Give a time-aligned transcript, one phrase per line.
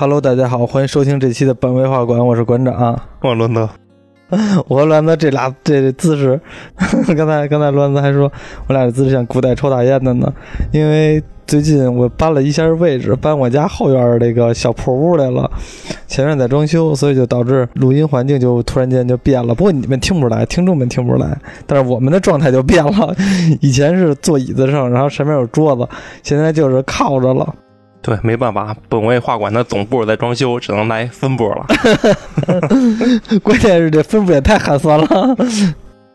[0.00, 2.96] Hello，大家好，欢迎收听这期的本位画馆，我是馆长。
[3.20, 3.68] 我伦德，
[4.68, 6.40] 我和栾子这俩这姿势，
[7.16, 8.30] 刚才刚才栾子还说
[8.68, 10.32] 我俩这姿势像古代抽大烟的呢，
[10.70, 15.50] 因为最近我搬了一下位置，搬我家后院这个小破屋来了，
[16.06, 19.52] 前面在装修，所以就导致录音环境就突然间就变了。
[19.52, 23.16] 不过你们听不出来，听众们听不出来，但是我们的状态就变了。
[23.60, 25.88] 以前是坐椅子上，然后上面有桌子，
[26.22, 27.52] 现在就是靠着了。
[28.08, 31.66] 对，没办法，本位画馆的总部在装修，只能来分部了。
[33.44, 35.36] 关键是这分部也太寒酸了。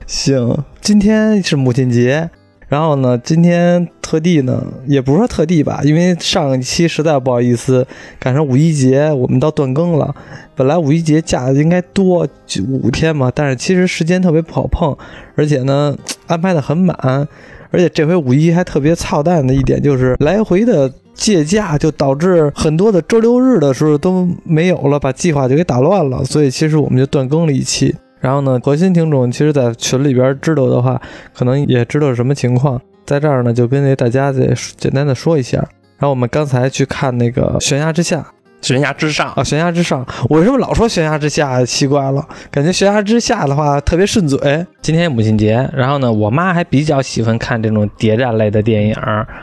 [0.07, 2.31] 行，今天是母亲节，
[2.67, 7.85] 然后呢，今天特地呢，也不是说特地吧，因为上一期实在不好意思
[8.17, 10.15] 赶上五一节，我们到断更了。
[10.55, 14.97] 本来五一节假应该多就五天嘛，但是其实时间特别不好碰，
[15.35, 17.27] 而且呢安排的很满，
[17.73, 20.89] 而且这回五一还特别操蛋的一点就是来回的。
[21.15, 27.95] 借假就导致很多的周六日的时候都没有了，把计划就给打乱了，所以其实我们就断更了一期。
[28.19, 30.99] 然后呢，核心听众其实，在群里边知道的话，
[31.31, 35.57] 可能也知道什么情况，在这儿呢就跟大家再简单的说一下。
[35.59, 38.25] 然后我们刚才去看那个悬崖之下。
[38.63, 41.63] 悬崖之上啊，悬崖之上，我为什么老说悬崖之下？
[41.65, 44.65] 奇怪了，感觉悬崖之下的话特别顺嘴。
[44.81, 48.95] 今天母亲节，然后呢，我妈还比较喜欢看这种谍战类的电影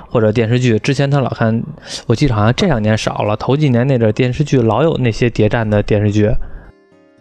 [0.09, 0.79] 或者电视剧。
[0.79, 1.63] 之前她老看，
[2.07, 6.31] 我记得好像这两年少了，头几年那阵电视剧老有那些谍战的电视剧。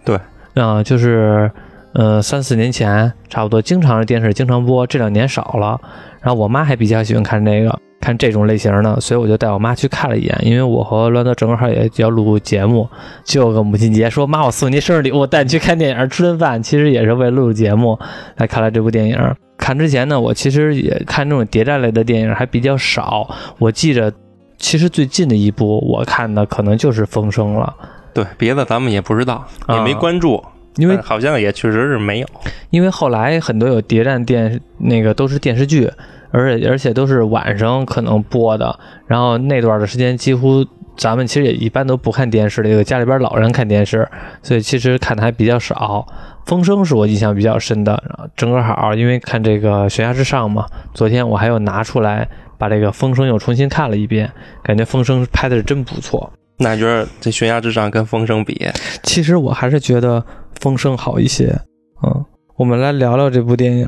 [0.06, 0.18] 对，
[0.56, 1.52] 嗯，就是，
[1.94, 5.80] 呃，三四年前差不多，经常是电视经常播，这两年少了。
[6.22, 7.78] 然后我妈还比较喜欢看这个。
[8.10, 10.36] 看这种类型的，所以我就带我妈去看了一眼。
[10.42, 12.90] 因为我和栾德正好也要录节目，
[13.24, 18.00] 就个母亲节，说妈，我送您生日礼物，带你去看电影，吃顿饭，其实也是为了录节目
[18.38, 19.16] 来看了这部电影。
[19.60, 23.30] 看之前呢，我其实也看这种谍战类的电影还比较少。
[23.60, 24.12] 我记着，
[24.58, 27.72] 其实最近的一部我看的可能就是《风声》了。
[28.12, 30.44] 对，别的咱们也不知道，也没关注，
[30.78, 32.28] 因为好像也确实是没有。
[32.72, 35.88] 因为后来很多有谍战电那个都是电视剧。
[36.32, 40.66] 而且而且都是晚上可能播的，然后那段的时间几乎
[40.98, 44.08] 咱们其实也一般都不看电视的，个家里边老人看电视，
[44.44, 46.06] 所以其实看的还比较少。
[46.46, 48.02] 风声是我印象比较深的，
[48.36, 54.32] 正好因为看这个悬崖之上嘛，昨天我还又拿出来把这个风声又重新看了一遍，
[54.64, 56.32] 感觉风声拍的是真不错。
[56.58, 58.68] 那你觉得这悬崖之上跟风声比，
[59.04, 60.24] 其实我还是觉得
[60.60, 61.56] 风声好一些。
[62.04, 62.26] 嗯，
[62.58, 63.88] 我们来聊聊这部电影。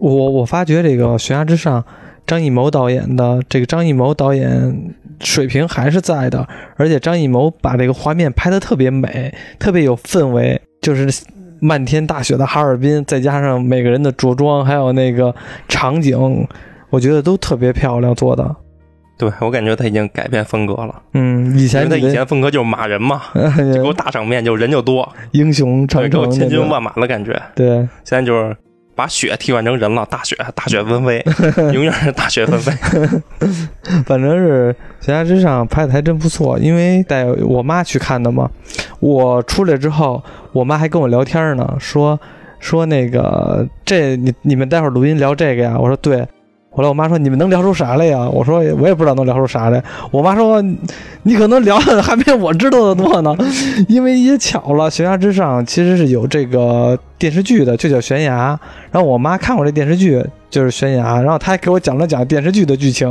[0.00, 1.84] 我我发觉这个悬崖之上，
[2.26, 11.22] 张艺谋导演的这个张艺谋导演水平还是在的，而且张艺谋把这个画面拍得特别美，特别有氛围，就是
[11.60, 15.34] 漫天大雪的哈尔滨，再加上每个人的着装，还有那个
[15.68, 16.48] 场景，
[16.88, 18.56] 我觉得都特别漂亮做的。
[19.18, 21.02] 对我感觉他已经改变风格了。
[21.12, 23.20] 嗯，以前他以前风格就是马人嘛，
[23.74, 27.38] 给我大场面就人就多，英雄长城，千军万马的感觉。
[27.54, 27.66] 对，
[28.02, 28.56] 现在就是。
[29.00, 31.24] 把雪替换成人了，大雪，大雪纷飞，
[31.72, 32.70] 永远是大雪纷飞。
[34.04, 38.50] 反正是悬崖之上拍的还真不错，因为带我妈去看的嘛。
[38.98, 40.22] 我出来之后，
[40.52, 42.20] 我妈还跟我聊天呢，说
[42.58, 45.78] 说那个这你你们待会儿录音聊这个呀？
[45.78, 46.28] 我说对。
[46.72, 49.82] 后来我妈说：“你们能聊出啥来呀？”我说：“我也不知道能聊出啥来。”
[50.12, 50.62] 我妈说
[51.24, 53.36] ：“你可能聊的还没我知道的多呢，
[53.88, 58.54] 因为也巧了，《悬崖之上》其实是有这个电视剧的，就叫《悬崖》。
[58.92, 63.08] 然后我妈看过这电视剧，就是《悬崖》，然后她还给我讲了讲电视剧的剧情。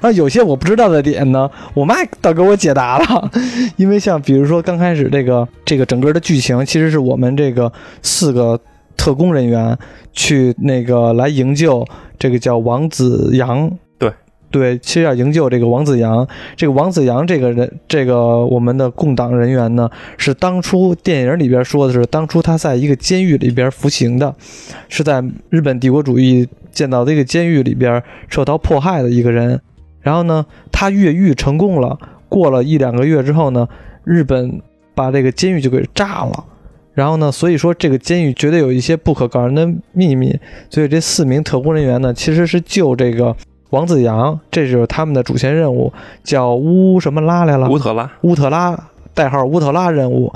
[0.00, 3.30] 然后有些我不知道的点呢，我妈倒给我解答了。
[3.76, 7.70] 因为像比如说刚开始这个这个整个的剧情，其实是我们这个
[8.00, 8.58] 四个。
[8.96, 9.76] 特工人员
[10.12, 11.84] 去那个来营救
[12.24, 14.10] 这个叫王子阳，对
[14.50, 16.26] 对，其实要营救这个王子阳。
[16.56, 24.34] 这个王子阳这个人，这个我们的共党人员呢，是当初电影里边说的是，当初他在一个监狱里边服刑的，
[24.88, 29.60] 是在日本帝国主义建造的一个监狱里边受到迫害的一个人。
[30.00, 31.98] 然后呢，他越狱成功了，
[32.30, 33.68] 过了一两个月之后呢，
[34.02, 34.62] 日本
[34.94, 36.42] 把这个监狱就给炸了。
[36.94, 37.30] 然后呢？
[37.30, 40.38] 所以说这个监狱绝对有一些不可告人的秘密。
[40.70, 43.34] 所以这四名特工人员呢，其实是救这个
[43.70, 45.92] 王子阳，这就是他们的主线任务，
[46.22, 47.68] 叫乌什么拉来了？
[47.68, 48.78] 乌特拉，乌特拉，
[49.12, 50.32] 代号乌特拉任务。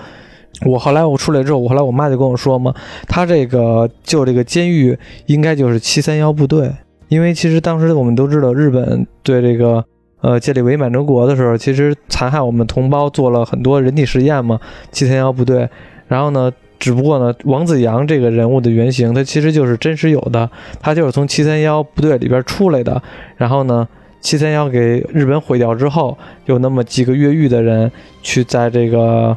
[0.67, 2.75] 我后来我出来之后，我后来我妈就跟我说嘛，
[3.07, 6.69] 他这个救这个监狱应该就是七三幺部队，
[7.07, 9.85] 因为其实当时我们都知道，日本对这个
[10.21, 14.59] 呃建立伪满洲国的时候，其实残害我们同胞做了很多人体实验嘛，
[14.91, 15.69] 七三幺部队。
[16.09, 16.53] 然后呢？
[16.81, 23.03] 只不过呢，王子阳这个人物的原型，他其实就是真实有的，他就是从七三幺部队里边出来的。
[23.37, 23.89] 然后呢，
[24.21, 26.17] 七三幺给日本毁掉之后，
[26.47, 27.91] 有那么几个越狱的人
[28.23, 29.37] 去在这个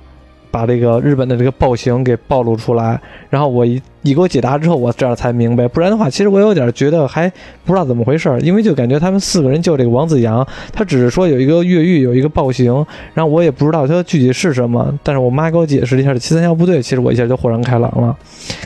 [0.52, 3.00] 把这个日本的这个暴行给暴露出来，
[3.30, 7.32] 然后我一一给我解答之后，我这样才明白，不然的话，其实我有点觉得还
[7.64, 18.16] 不知道怎么回事儿，因为就感觉他们四个人救这个王子阳，他只是说有一个越狱，有一个暴行，然后我也不知道他具体是什么，但是我妈给我解释了一下七三幺部队，其实我一下就豁然开朗了，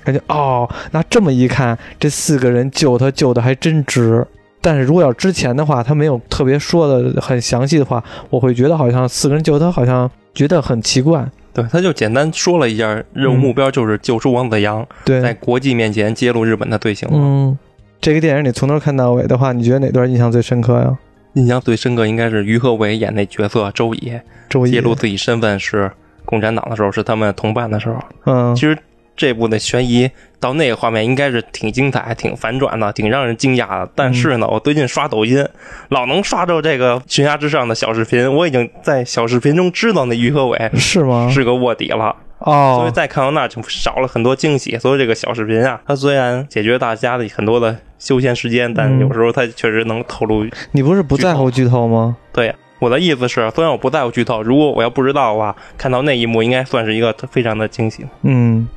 [0.03, 4.25] 感觉哦，那这么一看，这四个人救他救的还真值。
[4.61, 11.23] 但是如果要之前的话，他没有特别说的很详细的话，我会觉得好像四个人救他，好像觉得很奇怪。
[11.55, 17.09] 对，他就简单说了一下，任务目标就是救出王子阳，对，在国际面前揭露日本的罪行。
[17.11, 17.57] 嗯，
[18.01, 20.97] 这个电影你从头看到尾的话，你觉得哪段印象最深刻呀？
[21.33, 24.19] 印象最深刻应该是于和伟演那角色周乙，
[24.49, 25.89] 周乙揭露自己身份是
[26.25, 27.95] 共产党的时候，是他们同伴的时候。
[28.25, 28.77] 嗯，其实。
[29.15, 30.09] 这部的悬疑
[30.39, 33.89] 到那个画面应该是挺精彩、挺反转的、挺让人惊讶的。
[33.95, 35.47] 但是呢，我最近刷抖音，
[35.89, 41.29] 老能刷着这个悬崖之上的小视频，我已经在小视频中知道那于和伟是吗？
[41.31, 42.77] 是个卧底了哦。
[42.79, 44.77] 所以再看到那就少了很多惊喜。
[44.77, 50.45] 所以这个小视频啊，它虽然解决大家的很多的休闲时间，但有时候它确实能透露。
[50.73, 52.17] 你不是不在乎剧透吗？
[52.33, 58.05] 对，我的意思是，虽然我不在乎剧透，如果我要不知道的话，看到那一幕应该算是一个非常的惊喜。
[58.23, 58.67] 嗯。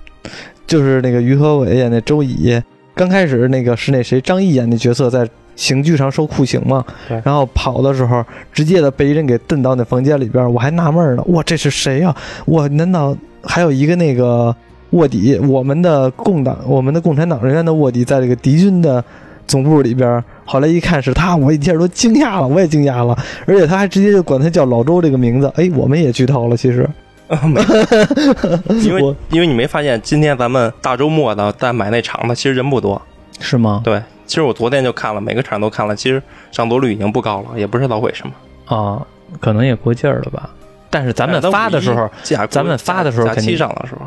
[0.67, 2.61] 就是那个于和伟演那周乙，
[2.95, 6.85] 刚开始那个是那谁张译演的角色在刑具上受酷刑嘛，
[7.25, 12.15] 然后跑的时候直接的被人给蹬到那房间里边，我还纳闷呢，哇，这是谁呀？
[12.45, 14.55] 我难道还有一个那个
[14.91, 15.37] 卧底？
[15.39, 19.05] 我们的共党，我们的共产党人员的卧底在这个敌军的
[19.47, 20.23] 总部里边？
[20.45, 26.89] 后来一看是他，我一下都惊讶了，我也惊讶了，而且他还直接就管他叫老周这个名字，哎，我们也剧透了，其实。
[27.45, 27.61] 没，
[28.83, 33.01] 因为因为你没发现今天咱们大周末的在买那场的，其实人不多，
[33.39, 33.83] 是吗？
[33.85, 38.33] 对，其实我昨天就看了，每个场都看了，其实上座率已经不高了，也不知道为什么
[38.75, 39.07] 啊，
[39.41, 40.49] 可能也过劲儿了吧。
[40.91, 42.11] 但是咱们发的时候，
[42.49, 44.01] 咱们发的时候肯定上的时候，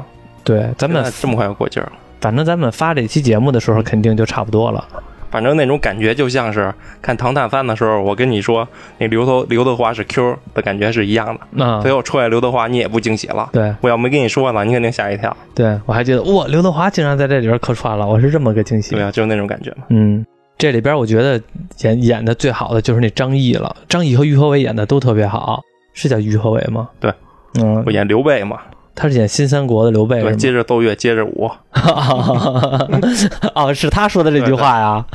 [0.44, 1.92] 对，咱们这么快就过劲儿了。
[2.20, 4.84] 反正咱们发这期节目的时候，肯定就差不多了。
[5.32, 8.68] 反正那种感觉就像是看《唐探三》的时候，我跟你说
[8.98, 11.40] 那刘头刘德华是 Q 的感觉是一样的。
[11.52, 13.50] 那最后出来刘德华，你也不惊喜了。
[13.54, 15.36] 对，我要没跟你说呢，你肯定吓一跳。
[15.56, 18.96] 对我还觉得哇，刘德华竟然在这里边客串了，我是这么个惊喜。
[18.96, 19.86] 对啊，就是那种感觉嘛。
[19.90, 20.26] 嗯，
[20.58, 21.42] 这里边我觉得
[21.80, 25.62] 演演的最好的就是那张译了，张译和于和伟演的都特别好，
[25.94, 26.90] 是叫于和伟吗？
[27.00, 27.12] 对，
[27.60, 28.60] 嗯，我演刘备嘛。
[28.96, 31.50] 他是演新三国的刘备，对，接着奏乐，接着舞。
[33.56, 35.06] 哦，是他说的这句话呀，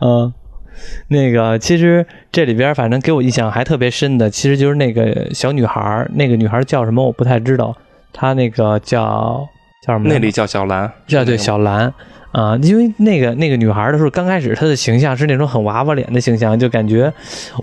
[0.00, 0.32] 嗯。
[1.08, 7.76] 那个其实这里边反正给我印象还特别深的，其实就是那个小女孩那个女孩叫什么我不太知道，
[8.12, 9.46] 她那个叫
[9.86, 10.08] 叫什么？
[10.08, 11.92] 那里叫小兰，叫对小兰
[12.32, 17.12] 啊，因为那个那个女孩的时候，刚开始她的形象是那种很娃娃脸的形象，就感觉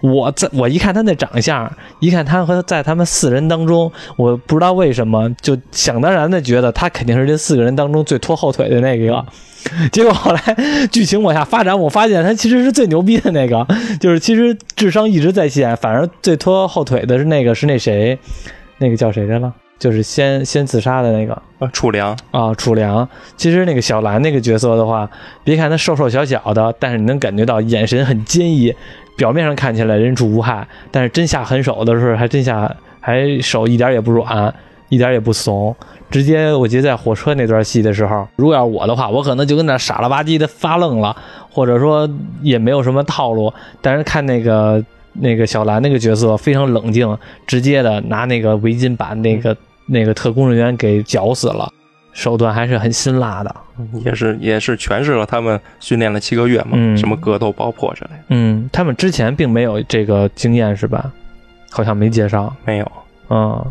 [0.01, 9.25] 我在我一看她那长相，一看她和在他们四人当中，我不知道为什么就想当然的觉得她肯定是这四个人当中最拖后腿的那个。
[9.91, 10.41] 结果后来
[10.89, 13.67] 剧情往下发展，我发现他其实是最牛逼的那个，
[13.99, 18.17] 就是其实智商一直在线，反而最拖后腿的是那个是那谁，
[18.77, 19.53] 那个叫谁来了？
[19.79, 23.07] 就是先先自杀的那个啊，楚良啊，楚良。
[23.37, 25.09] 其实那个小兰那个角色的话，
[25.43, 28.75] 别看他瘦瘦小小的，但是你能感觉到眼神很坚毅，
[29.17, 34.53] 表面上看起来人畜无害，但是真下狠手的时候，还真下还手一点也不软，
[34.89, 35.75] 一点也不怂。
[36.11, 41.15] 直接，我记得在火车那段戏的时候，如果要是我的话，我可能就跟那傻了吧唧的发愣了，
[41.51, 42.09] 或者说
[42.41, 43.53] 也没有什么套路。
[43.79, 47.15] 但是看那个那个小兰那个角色非常冷静，
[47.45, 49.55] 直接的拿那个围巾把那个
[49.89, 51.71] 那个特工人员给绞死了，
[52.13, 53.55] 手段还是很辛辣的。
[54.05, 58.23] 也是也是诠释了他们训练了七个月嘛，什么格斗爆破之类的。
[58.29, 61.11] 嗯，他们之前并没有这个经验是吧？
[61.71, 62.91] 好像没介绍，没有。
[63.29, 63.65] 嗯，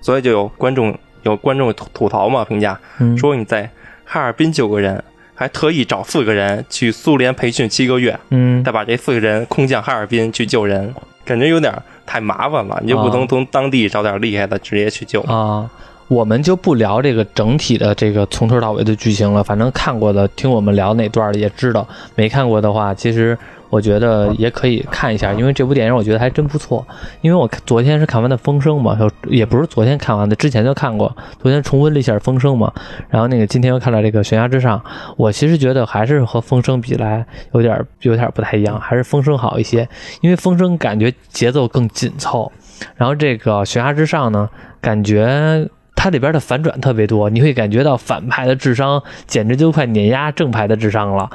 [0.00, 0.98] 所以就有观众。
[1.24, 2.44] 有观众吐吐槽嘛？
[2.44, 2.76] 评价
[3.16, 3.70] 说你在
[4.04, 5.00] 哈尔滨救个人，
[5.36, 10.92] 还特意找四个人去苏联培训七个月，嗯，再把这四个人空降哈尔滨去救人，
[11.24, 11.72] 感觉有点
[12.04, 12.78] 太麻烦了。
[12.82, 15.68] 你就不能从当地找点厉害的直接去救啊？
[16.08, 19.42] 我们就不聊这个整体的这个从头到尾的剧情了。
[19.42, 23.38] 反正看过的，听我们聊哪段的也知道；没看过的话，其实。
[23.72, 26.86] 我觉得也可以看一下，因为这部电影我觉得还真不错。
[27.22, 31.16] 因为我昨天是看完的《风声》嘛，也不是昨天看完的，之前就看过。
[31.40, 32.70] 昨天重温了一下《风声》嘛，
[33.08, 34.78] 然后那个今天又看了这个《悬崖之上》，
[35.16, 37.24] 我其实觉得还是和《风声》比来
[37.54, 39.88] 有点有点不太一样，还是《风声》好一些。
[40.20, 42.52] 因为《风声》感觉节奏更紧凑，
[42.96, 44.50] 然后这个《悬崖之上》呢，
[44.82, 51.30] 感觉它里边的反转特别多，你会感觉到反派的智商简直就快碾压正派的智商了。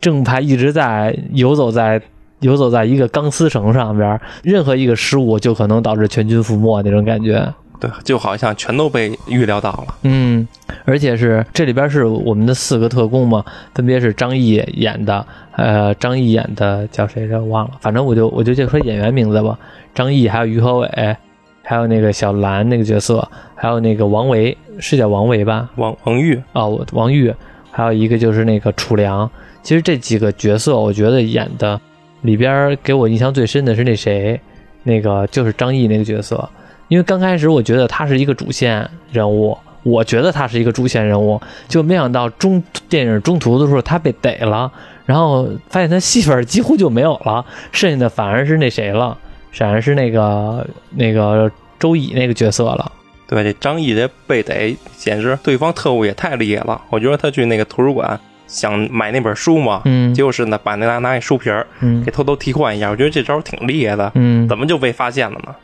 [0.00, 2.00] 正派一直在游走在
[2.40, 7.52] 游走在一个钢丝绳上边，任何一个失误就可能导致全军覆没那种感觉。
[7.80, 9.94] 对，就好像全都被预料到了。
[10.02, 10.46] 嗯，
[10.84, 17.44] 而且是这里边是我们的四个特工嘛，分别是张译演的，呃，张译演的叫谁来着？
[17.44, 19.56] 忘了，反正我就我就就说演员名字吧。
[19.94, 21.16] 张译还有于和伟，
[21.62, 25.68] 还有那个小兰那个角色，还有那个王维，是叫王维吧？
[25.76, 27.32] 王王玉哦，王玉，
[27.70, 29.30] 还有一个就是那个楚良。
[29.62, 31.80] 其实这几个角色，我觉得演的
[32.22, 34.40] 里边给我印象最深的是那谁，
[34.82, 36.48] 那个就是张译那个角色。
[36.88, 41.38] 因为刚开始我觉得他是一个主线人物，我觉得他是一个主线人物，
[41.68, 44.72] 就没想到中电影中途的时候他被逮了，
[45.04, 49.18] 然后发现他戏份几乎就没有了，剩下的反而是那谁了，
[49.52, 52.90] 反而是那个那个周乙那个角色了。
[53.26, 56.80] 对，这张译这被逮，简直对方特务也太厉害了。
[56.88, 62.90] 我觉得他去那个图书馆想买那本书嘛，嗯结果是呢把那拿拿一书皮儿嗯给偷偷替换一下。
[62.90, 65.54] 我觉得这招挺厉害的，嗯，怎么就被发现了呢？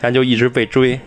[0.00, 0.98] 然后就一直被追。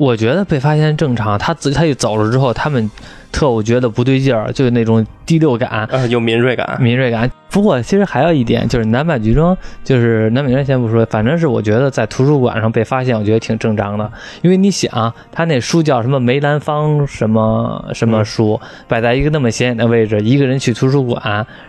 [0.00, 2.90] 我觉得被发现正常，他自他一走了之后，他们
[3.30, 6.78] 特务觉得不对劲儿，就是那种第六感、呃，有敏锐感。
[6.80, 7.30] 敏锐感。
[7.50, 9.54] 不过其实还有一点，就是南版剧中，
[9.84, 14.10] 就是南版剧先不说，反正是我觉得在图书馆上被发现，我觉得挺正常的。
[14.40, 21.22] 因为你想，他那书叫什么梅兰芳什么什么书，摆在一个那么显眼的位置，一个人去图书馆，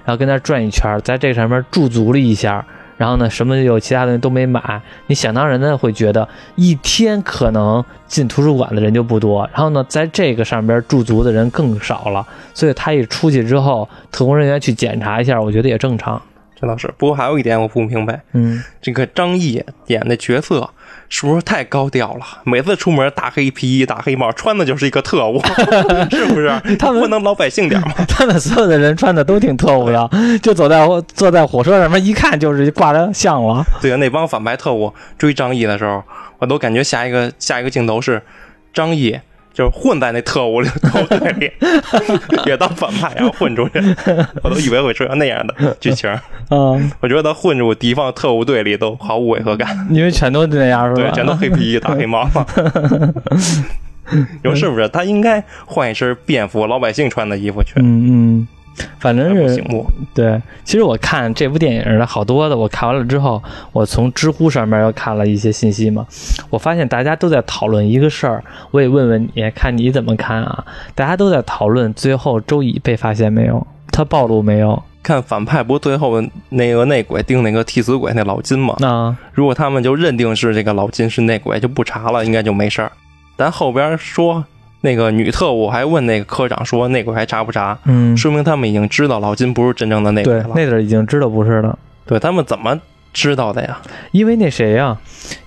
[0.05, 2.65] 然后跟那儿转一圈儿，在这上面驻足了一下。
[3.01, 16.21] 然后呢，什么有其他东西都没买，你想当然的会觉得一天可能进图书馆的人就不多，然后呢，在这个上边驻足的人更少了，所以他一出去之后，特工人员去检查一下，我觉得也正常。
[16.61, 16.87] 这倒是。
[16.97, 20.69] 不过还有一点我不明白，嗯，这个张译演的角色
[21.09, 22.25] 是不是太高调了？
[22.43, 25.41] 每次出门大黑皮衣、大黑帽，穿的就是一个特务，
[26.11, 26.49] 是不是？
[26.77, 27.93] 他们不能老百姓点吗？
[28.07, 30.09] 他们所有的人穿的都挺特务的，
[30.41, 33.65] 就走在坐在火车上面，一看就是挂着像了。
[33.81, 36.03] 对啊，那帮反派特务追张译的时候，
[36.39, 38.21] 我都感觉下一个下一个镜头是
[38.73, 39.19] 张译
[39.53, 41.51] 就是混在那特务队 里，
[42.47, 43.79] 也当反派然后混出去，
[44.43, 46.09] 我都以为会出现那样的剧情。
[46.49, 51.09] 嗯，我觉得他混入敌方特务队里都毫无违和感，因为全都那样是吧？
[51.09, 52.29] 对，全都黑皮衣、大黑帽。
[54.11, 54.87] 你说是不是？
[54.89, 58.47] 他应该换一身便服，老百姓穿的衣服去，嗯嗯，
[58.99, 59.63] 反正是。
[60.13, 60.41] 对。
[60.63, 66.05] 其实我看这部电影的好多的，我看完了之后，我从知乎上面又看了一些信息嘛，
[66.49, 70.65] 我发现大家都在讨论一个事儿，我也问问你，看你怎么看啊？
[70.95, 73.65] 大家都在讨论最后周乙被发现没有？
[73.91, 74.81] 他暴露没有？
[75.03, 78.75] 看反派不最后那个内鬼定那个替死鬼那老金嘛？
[78.79, 82.91] 那如果他们就认定是这个老金是内鬼，就不查了，应该就没事儿。
[83.35, 84.45] 咱后边说
[84.81, 87.77] 那个女特务还问那个科长说内鬼还查不查？
[87.85, 91.77] 嗯，说明他们已经知道老金不是真正的内鬼了。，对那阵儿已经知道不是了。
[92.05, 92.79] 对他们怎么
[93.13, 93.79] 知道的呀？
[94.11, 94.97] 因为那谁呀、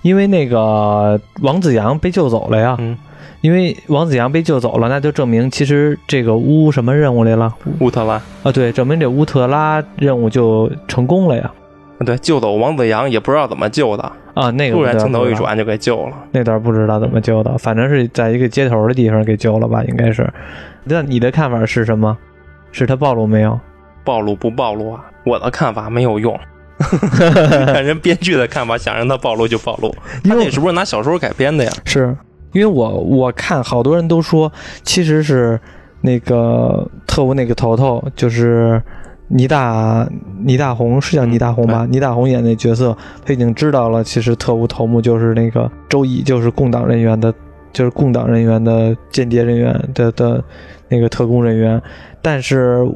[0.01, 2.75] 因为那个王子阳被救走了呀。
[2.79, 2.97] 嗯，
[3.41, 8.21] 因为王子阳被救走了，那就证明其实这个乌什么任务来了乌特拉。
[8.43, 8.51] 啊？
[8.51, 11.51] 对，证明这乌特拉任务就成功了呀。
[12.03, 16.13] 对，救走王子阳也不知道怎么救的，啊，那个突然镜头一转就给救了。
[16.31, 20.29] 那段不知道怎么救的，反正是在一个街头的地方给救了吧，应该是。
[20.83, 22.17] 那你的看法是什么？
[22.71, 23.57] 是他暴露没有？
[24.03, 25.05] 暴露不暴露啊？
[25.25, 26.37] 我的看法没有用。
[26.77, 29.89] 看人编剧的看法，想让他暴露就暴露。
[30.25, 31.71] 他那是不是拿小说改编的呀？
[31.85, 32.13] 是
[32.51, 34.51] 因为我我看好多人都说，
[34.83, 35.57] 其实是
[36.01, 38.81] 那个特务那个头头，就是
[39.27, 40.07] 倪大
[40.43, 41.87] 倪大红，是叫倪大红吧？
[41.89, 47.33] 倪大红演那角色，他已经知道了，其实特务头目就是那个周乙，就是共党人员的，
[47.73, 50.43] 就是共党人员的间谍人员的的
[50.89, 51.81] 那个特工人员，
[52.21, 52.87] 但是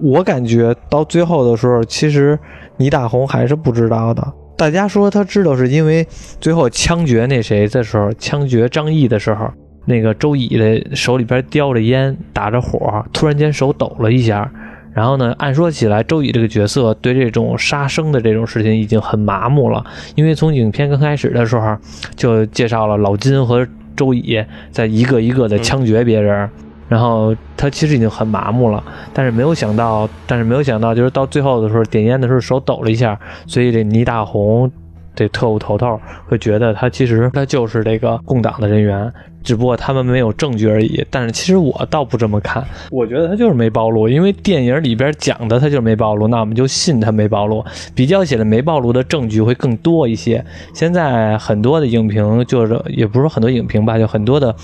[0.00, 2.38] 我感觉到最后的时候，其实
[2.76, 4.32] 倪大红还是不知道的。
[4.56, 6.06] 大家说他知道是因为
[6.40, 9.50] 最后枪决那谁的时候，枪决张毅的时候，
[9.86, 14.48] 那个周乙的手里边叼着烟，打着火，突然间手抖了一下。
[14.94, 19.84] 然后呢，按说起来，周乙这个角色对这种杀生的这种事情已经很麻木了，
[20.14, 21.76] 因为从影片刚开始的时候
[22.16, 26.48] 就介绍了老金和周乙在一个一个的枪决别人。
[26.86, 34.70] 然后他其实已经很麻木了，但是没有想到，但是没有想到，就是到最后的时候点烟的时候手抖了一下，所以这倪大红
[35.14, 41.04] 这特务头头会觉得他其实他就是这个共党的人员，只不过他们没有证据而已。
[41.10, 47.64] 但是其实我倒不这么看，我觉得他就是没暴露，因为电影里边讲的他就是没暴露，那我们就信他没暴露。
[47.94, 50.44] 比较起来没暴露的证据会更多一些。
[50.72, 54.54] 现在很多的影评就是也不是说很多影评吧，就很多的。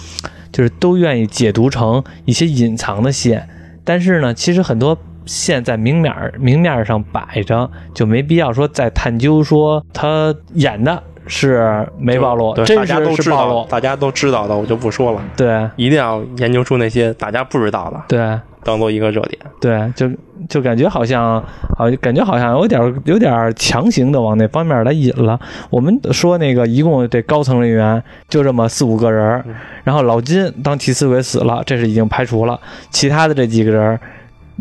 [0.52, 3.48] 就是都愿意解读成一些隐藏的线，
[3.84, 4.98] 但是呢，其实很多
[5.30, 15.22] 现在明面儿明面上摆着，就没必要说再探究说他演的是没暴露，对，真大家都知道是是暴露，，大家都知道的，我就不说了。
[15.36, 19.38] 对一定要研究出那些大家不知道的，对当做一个热点。
[19.60, 20.10] 对，就
[20.48, 21.40] 就感觉好像
[21.78, 25.38] 好，感觉好像有点有点强行的往那方面来引了。
[25.70, 29.44] 我们说那个一共这高层人员就这么四五个人儿，
[29.84, 32.58] 然后老金当替死鬼死了，这是已经排除了，
[32.90, 34.00] 其他的这几个人儿。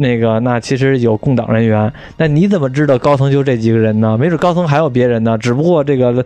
[0.01, 4.17] 那个，那其实有共党人员，那你怎么知道高层就这几个人呢？
[4.17, 6.25] 没准高层还有别人呢，只不过这个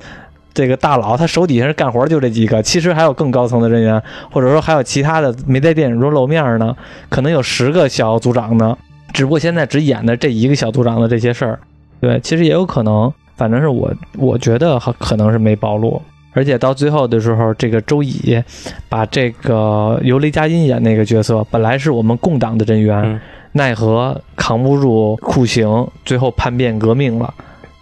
[0.54, 4.00] 这个大佬他手底下是干活就这几个，其实还有更高层的人员，
[4.32, 6.76] 或者说还有其他的没在电影中露面呢，
[7.10, 8.78] 可能有十个小组长呢，
[9.12, 11.60] 只不过现在只演的这一个小组长的这些事儿。
[12.00, 16.00] 对，其实也有可能，反正是我我觉得可能是没暴露。
[16.36, 18.44] 而且到最后的时候，这个周乙
[18.90, 23.22] 把这个由雷佳音演那个角色，本来是我们共党的人员，
[23.54, 27.34] 奈何扛不住酷刑，最后叛变革命了，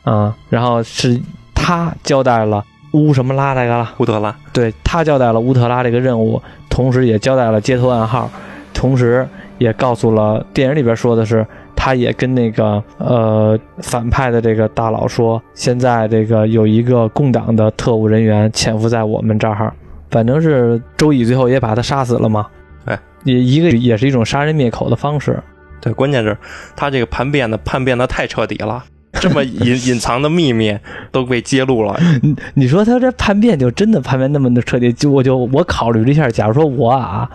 [0.03, 1.19] 啊、然后是
[1.55, 2.63] 他交代了
[2.93, 8.29] 乌什么拉这个了，乌特拉，对他交代了乌特拉这个任务，同时也交代了接头暗号，
[8.73, 19.73] 同时也告诉了电影里边说的是，他也跟那个呃反派的这个大佬说，现在这个有一个共党的特务人员潜伏在我们这儿，
[20.09, 22.45] 反正是周乙最后也把他杀死了嘛。
[22.85, 25.41] 哎，也一个也是一种杀人灭口的方式。
[25.81, 26.37] 对，关键是
[26.75, 28.85] 他这个叛变的叛变的太彻底了，
[29.21, 30.75] 这么隐 隐藏的秘密
[31.11, 31.97] 都被揭露了。
[32.23, 34.91] 你你说他这叛变就真的叛变那么的彻底？
[34.91, 37.29] 就我就我考虑了一下，假如说我啊，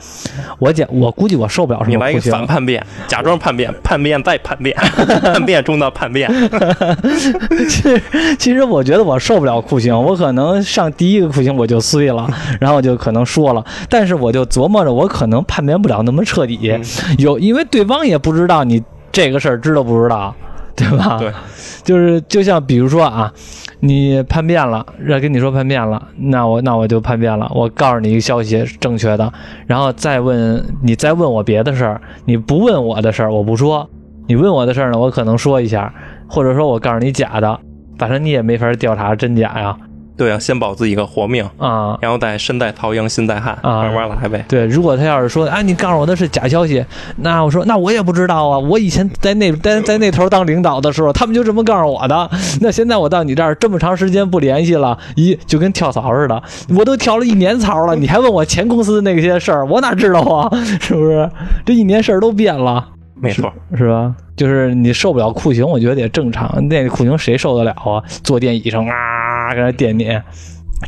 [0.59, 2.21] 我讲我估计我受不了什么你来一个。
[2.31, 4.77] 反叛变，假装叛变， 叛变再叛变，
[5.33, 6.29] 叛变中的叛变。
[7.69, 8.03] 其实
[8.37, 12.29] 其实我觉得我受不了酷刑，我可能上第一个酷刑我就碎了，
[12.61, 16.83] 然后我就可能说了，但是我就琢磨着我可能叛变不了那么彻底，嗯
[17.19, 20.35] 有因为对方也不知道你这个事儿知道不知道，
[20.77, 21.17] 对吧？
[21.19, 21.33] 对，
[21.83, 23.33] 就是就像比如说啊，
[23.81, 29.33] 你叛变了，让跟你说叛变了，那我那我就叛变了，我告诉你一个消息是正确的，
[29.67, 33.89] 然后再问你再问我别的事儿，你不问我的事儿我不说，
[34.27, 35.93] 你问我的事儿呢，我可能说一下，
[36.29, 37.59] 或者说我告诉你假的，
[37.99, 39.77] 反正你也没法调查真假呀，
[40.17, 41.99] 对啊，先保自己个活命，啊。
[42.01, 44.45] 然后再身在曹营心在汉，啊慢慢来呗。
[44.49, 46.85] 对，如果他要是说，啊，你告诉我的是假消息，
[47.17, 48.59] 那我说，那我也不知道啊。
[48.59, 52.31] 我以前在那在在那头当领导的时候，他们就这么告诉我的。
[52.61, 56.43] 那现在我到你这儿这么长时间不联系了，一就跟跳槽似的，
[56.77, 60.51] 我都跳了一年槽了， 你还问我前公司那些事儿，我哪知道啊？
[60.81, 61.31] 是不是？
[61.65, 62.89] 这一年事儿都变了。
[63.19, 64.15] 没错，是吧？
[64.37, 66.69] 就是你受不了酷刑，我觉得也正常。
[66.69, 67.97] 那个酷刑谁受得了啊？
[68.23, 68.93] 坐电椅上啊，
[69.55, 70.21] 搁那电你。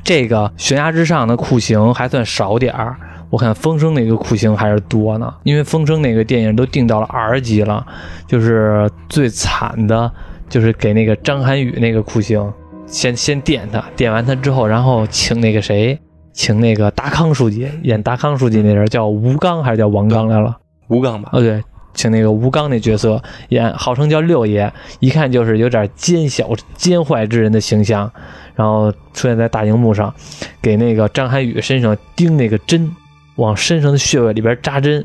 [0.05, 2.97] 这个悬崖之上的酷刑还算少点儿，
[3.31, 5.33] 我看风声那个酷刑还是多呢。
[5.45, 7.87] 因为风声那个电影都定到了 R 级了，
[8.27, 10.13] 就是最惨的，
[10.49, 12.53] 就是给那个张涵予那个酷刑，
[12.87, 15.99] 先先电他，电完他之后，然后请那个谁，
[16.35, 20.55] 请那个达康书记演达康书记那人叫吴刚还是叫王刚来了？
[20.89, 21.63] 吴刚吧，哦，对，
[21.95, 28.11] 请那个吴刚那角色演，号称叫六爷，一看就是有点奸小奸坏之人的形象，
[28.59, 30.13] 然后出现在大荧幕上，
[30.61, 32.91] 给那个张涵予身上钉那个针，
[33.37, 35.05] 往身上的穴位里边扎针。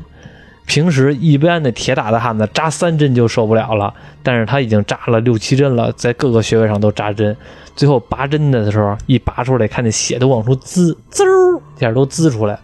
[0.66, 7.36] 平时一般的铁打的汉子扎三针就受不了了，但是他已经扎了六七针了，在各个穴位上都扎针。
[7.76, 12.58] 最后拔针的时候，一拔出来，看见血都往出滋，滋儿一下都滋出来。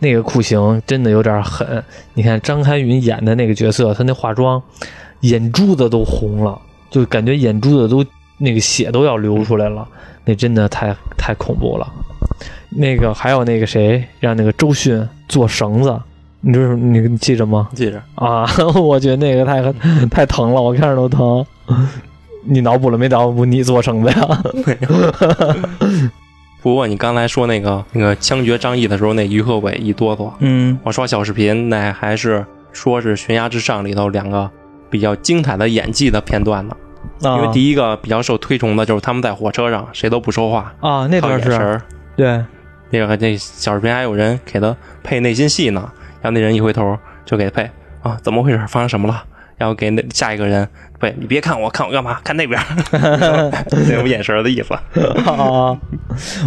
[0.00, 1.84] 那个酷刑真的有点狠。
[2.14, 4.60] 你看张涵予演的那个角色，他那化妆，
[5.20, 6.58] 眼珠子都红了，
[6.90, 8.04] 就感觉眼珠子都
[8.42, 9.86] 那个血都要流出来了，
[10.24, 11.86] 那真的太太恐怖了。
[12.70, 15.96] 那个还有那个谁，让那个周迅做绳子，
[16.40, 17.68] 你就是你你记着吗？
[17.74, 19.62] 记着，啊， 我觉得那个太
[20.08, 21.46] 太疼了，我看着都疼。
[22.44, 23.44] 你脑补了没脑补？
[23.44, 24.42] 你做绳子呀？
[26.62, 34.50] 不过你刚才说那个那个枪决张译的时候，那于和伟一哆嗦，嗯我刷小视频，那还是说是《悬崖之上》里头两个
[34.90, 36.76] 比较精彩的演技的片段呢。
[37.22, 41.80] 啊，因为第一个比较受推崇的就是他们在火车上谁都不说话，啊那段是。
[42.16, 42.44] 对
[42.90, 47.70] 那个那小视频还有人给他配内心戏呢，然后那人一回头就给他配
[48.02, 48.58] 啊，怎么回事？
[48.68, 49.24] 发生什么了？
[49.56, 52.18] 然后给那下一个人配，你别看我，看我干嘛？
[52.24, 52.66] 看那边儿，
[53.70, 54.74] 那种眼神儿的意思。
[55.30, 55.78] 啊，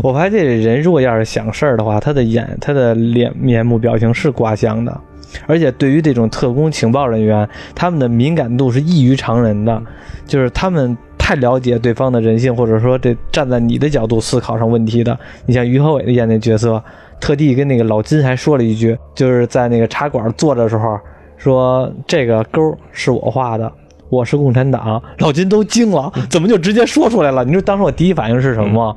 [0.04, 5.02] 我发现这人如果要是想事儿的话，他的眼、他的脸、面目表情是刮相的，
[5.48, 9.82] 而且对于这种特工情报人员，他们的敏感度是异于常人的，
[10.26, 15.18] 就是他们太了解对方的人性，或者说这站在你的角度思考上问题的。
[15.46, 16.84] 你像于和伟的演那角色，
[17.20, 21.00] 特地跟那个老金还说了一句，就是在那个茶馆坐着的时候。
[21.38, 23.72] 说这个勾是我画的，
[24.10, 25.04] 我是共产党。
[25.20, 27.44] 老金都惊了，怎么就直接说出来了？
[27.44, 28.96] 你说当时我第一反应是什么吗？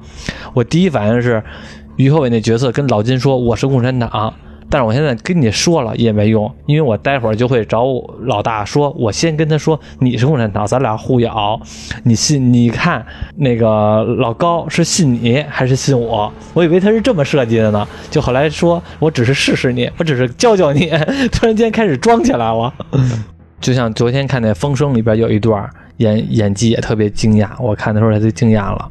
[0.54, 1.42] 我第一反应是
[1.96, 4.32] 于和伟那角色跟老金说我是共产党。
[4.70, 7.86] 但是我现在跟你说了也没用，因为我待会儿就会找
[8.24, 11.60] 老大说，我先跟他说你是共产党，咱俩互咬，
[12.04, 12.52] 你信？
[12.52, 13.04] 你看
[13.36, 16.30] 那个老高是信你还是信我？
[16.52, 20.90] 我以为他是这么设计的呢，就后来说我只是试试你，我只是教教你，
[21.32, 22.72] 突然间开始装起来了，
[23.60, 28.90] 就像昨天看那《风声》里边有一段演演技也特别惊讶，我看的时候他就惊讶了，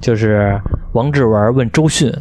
[0.00, 0.60] 就是
[0.92, 2.12] 王志文问周迅。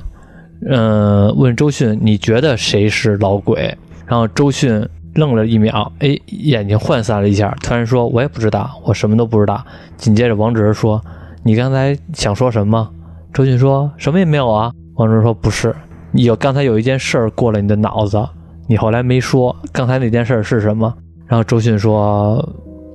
[0.70, 3.76] 嗯，问周迅，你觉得谁是老鬼？
[4.06, 9.64] 然后周迅愣了一秒，哎，眼睛涣散了一下，突然说：“我也不知道，我什么都不知道。”
[9.98, 11.02] 紧接着王哲说
[11.44, 12.90] ：“你刚才想说什么？”
[13.34, 15.76] 周迅说：“什么也没有啊。”王哲说：“不是，
[16.14, 18.24] 有刚才有一件事儿过了你的脑子，
[18.68, 19.56] 你后来没说。
[19.72, 20.94] 刚才那件事是什么？”
[21.26, 22.48] 然后周迅说：“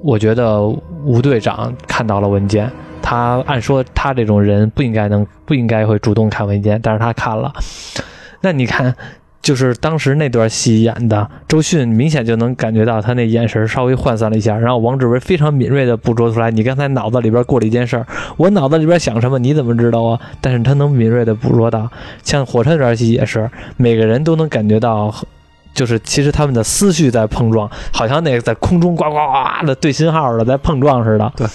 [0.05, 0.63] 我觉得
[1.05, 2.71] 吴队长看到了文件。”
[3.09, 7.53] 他按说他这种人不应该能不应该会主动看文件，但是他看了。
[8.41, 8.93] 那你看，
[9.41, 14.59] 就是当时那段戏演的周迅，明显就能感觉到他那眼神稍微涣散了一下。
[14.59, 18.05] 然后王志文非常敏锐的捕捉出来，你刚才脑子里边过了一件事儿，
[18.37, 20.21] 我脑子里边想什么，你怎么知道啊？
[20.41, 21.89] 但是他能敏锐的捕捉到。
[22.25, 25.15] 像火车这段戏也是，每个人都能感觉到，
[25.73, 31.33] 就是其实他们的思绪在碰撞，好像那个在空中呱呱呱的对信号的在碰撞似的。
[31.37, 31.47] 对。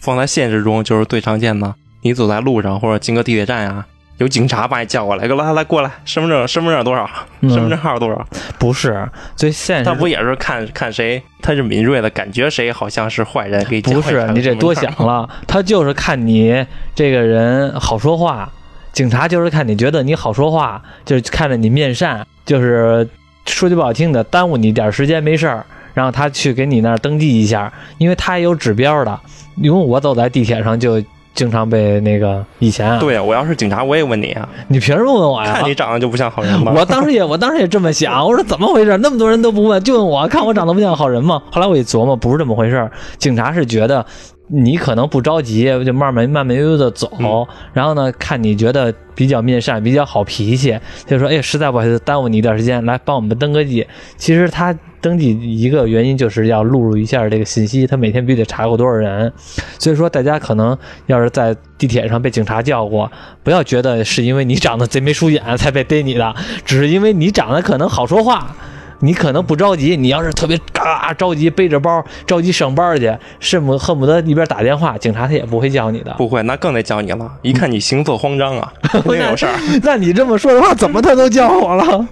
[0.00, 1.74] 放在现实中就是最常见的。
[2.02, 3.84] 你走在路上或者进个地铁站呀，
[4.16, 7.08] 有警察把你叫过来，来来来过来，身份证身份证多少？
[7.42, 8.26] 身份证号多少？
[8.58, 11.22] 不是最现实，他不也是看看谁？
[11.42, 18.50] 他是敏锐的感觉谁好像是坏人，给不是你这多想了，他就是看你这个人好说话。
[18.92, 23.08] 警察就是看你觉得你好说话，就是看着你面善，就是
[23.46, 25.64] 说句不好听的，耽误你点时间没事儿。
[25.92, 29.20] 然后他去给你那儿登记一下，因为他也有指标的。
[29.60, 31.02] 因为我走在地铁上就
[31.34, 32.98] 经常被那个以前啊。
[32.98, 34.48] 对呀，我要是警察，我也问你啊。
[34.68, 35.52] 你凭什么问我呀？
[35.52, 36.72] 看你长得就不像好人吧？
[36.74, 38.26] 我当时也，我当时也这么想。
[38.26, 38.96] 我说怎么回事？
[38.98, 41.42] 那么多人都不问，就问我，看我长得不像好人吗？
[41.52, 42.90] 后来我一琢磨，不是这么回事。
[43.18, 44.04] 警察是觉得
[44.50, 47.46] 你可能不着急，就慢慢慢慢悠悠的走。
[47.72, 53.86] 然后呢，看你觉得比较面善，比较好脾气，就说：“哎，实在不好意思，耽误你一段时间，来帮我们登个记。”
[54.18, 54.76] 其实他。
[55.02, 59.32] 登记一个原因就是要录入一下这个信息，他每天必须得查过多少人，
[59.78, 63.10] 所以说大家可能要是在地铁上被警察叫过，
[63.42, 66.34] 不要觉得是因为你长得贼眉鼠眼才被逮你的，
[66.66, 68.54] 只是因为你长得可能好说话，
[69.00, 79.52] 你可能不着急，你要是特别嘎着急背着包着急上班去，恨不恨不得一边打电话，警察他也不会叫你的，不会，那更得叫你了，一看你行色慌张啊， 肯定有事儿。
[79.82, 82.06] 那你这么说的话，怎么他都叫我了？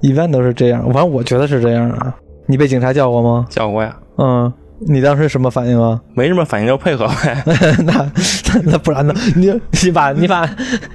[0.00, 2.14] 一般都是这样，反正我觉得是这样啊。
[2.46, 3.46] 你被警察叫过吗？
[3.50, 3.94] 叫过呀。
[4.16, 4.52] 嗯，
[4.88, 6.00] 你当时什么反应啊？
[6.14, 7.42] 没什么反应，就配合呗。
[7.84, 8.10] 那
[8.64, 9.14] 那不然呢？
[9.36, 9.52] 你
[9.84, 10.48] 你把你把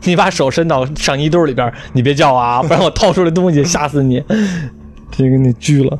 [0.03, 4.23] 你把手伸到上衣兜里边，你别叫啊，不然我掏出来东西吓死你，
[5.13, 5.97] 直接给你狙了。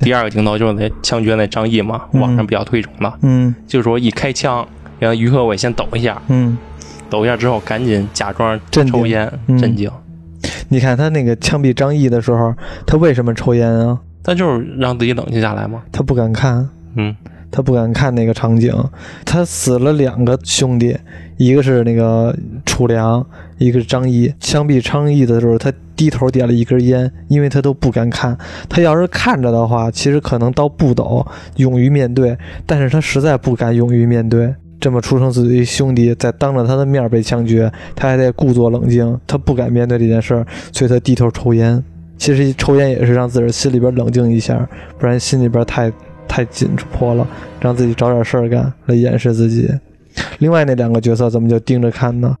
[0.00, 3.12] 第二个镜头就是那枪决那张译嘛，网上比较推崇的。
[3.22, 4.66] 嗯，就是说一开枪，
[4.98, 6.20] 让于和伟先抖一下。
[6.28, 6.56] 嗯，
[7.08, 9.90] 抖一下之后，赶紧假装抽烟，镇静。
[10.68, 12.52] 你看他那个枪毙张译的时候，
[12.86, 13.98] 他为什么抽烟啊？
[14.22, 15.82] 他就是让自己冷静下来嘛？
[15.92, 17.14] 他不敢看，嗯，
[17.50, 18.74] 他不敢看那个场景。
[19.24, 20.96] 他死了两个兄弟，
[21.36, 23.24] 一个是那个楚良，
[23.58, 24.32] 一个是张译。
[24.40, 28.36] 枪毙张毅的时候，他低头点了一根烟，因为他都不敢看。
[28.68, 32.36] 他要是看着的话，其实可能刀不抖，勇于面对。
[32.66, 34.54] 但是他实在不敢勇于面对。
[34.78, 41.82] 这么出生自己兄弟在当着他的面被枪决，他还得故作冷静，他不敢面对这件事儿，所以他低头抽烟。
[42.18, 45.90] 其实抽烟也是让自个儿心里边冷静一下，不然心里边太
[46.28, 47.26] 太紧迫了，
[47.58, 49.66] 让自己找点事儿干来掩饰自己。
[50.38, 52.36] 另外那两个角色怎么就盯着看呢？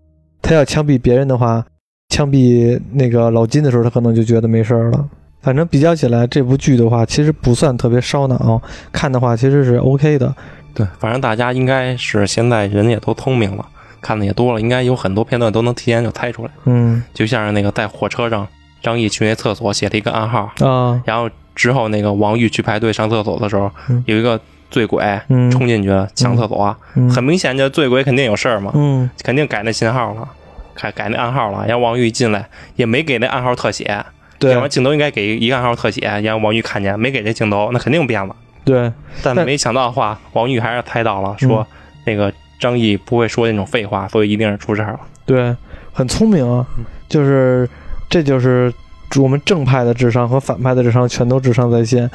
[0.46, 1.64] 他要枪毙别人的话，
[2.08, 5.08] 枪毙那个老金的时候，他可能就觉得没事了。
[5.42, 10.32] 反正比较起来，这部剧的话，其实不算特别烧脑，看的话其实是 OK 的。
[10.72, 13.66] 对，反正大家应该是现在人也都聪明了，
[14.00, 16.50] 看的也多了，应该有很多片段都能提前就猜出来。
[16.66, 18.46] 嗯，就像是那个在火车上，
[18.80, 23.68] 张译去那厕所写了一个暗号啊，然后之后那个王玉去排队上厕所的时候，
[24.04, 25.02] 有一个醉鬼
[25.50, 26.76] 冲进去抢厕所，
[27.14, 30.28] 很明显这醉鬼肯定有事儿嘛，嗯，肯定改那信号了，
[30.74, 31.64] 改改那暗号了。
[31.66, 34.04] 然后王玉进来也没给那暗号特写，
[34.38, 38.34] 对，镜头应该给一个暗号特写，然后王玉看见没给这镜头，那肯定变了。
[38.64, 41.64] 对，但没想到的话，王玉还是猜到了，说
[42.04, 45.00] 那个张译不会说那种废话，所以一定是出事儿了。
[45.24, 45.54] 对，
[45.92, 46.66] 很聪明啊，
[47.08, 47.68] 就是
[48.10, 48.72] 这就是
[49.20, 52.10] 我们正派的智商和反派的智商全都智商在线，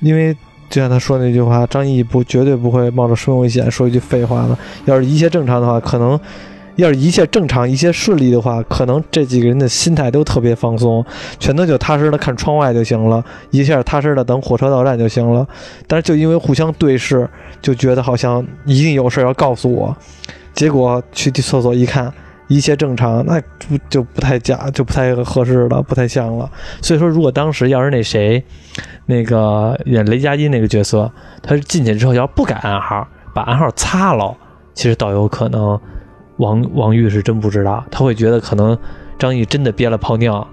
[0.00, 0.36] 因为
[0.70, 4.56] 就像他说那句话，张译不绝对不会冒着生命危险说一句废话的。
[4.86, 6.18] 要是一切正常的话，可能
[6.76, 11.04] 要是一切正常、一切顺利的话，可能这几个人的心态都特别放松，
[11.38, 15.46] 全都就踏实的看窗外就行了，一下踏实的等火车到站就行了。
[15.86, 17.28] 但是就因为互相对视，
[17.62, 19.96] 就觉得好像一定有事要告诉我，
[20.52, 22.12] 结果去厕所一看。
[22.48, 26.50] 一切正常，那不就不太假，就不太合适了，不太像了。
[26.82, 28.44] 所以说，如果当时要是那谁，
[29.06, 31.10] 那个演雷佳音那个角色，
[31.42, 34.36] 他进去之后要不改暗号，把暗号擦了，
[34.74, 35.80] 其实倒有可能，
[36.36, 38.76] 王王玉是真不知道，他会觉得可能
[39.18, 40.46] 张译真的憋了泡尿，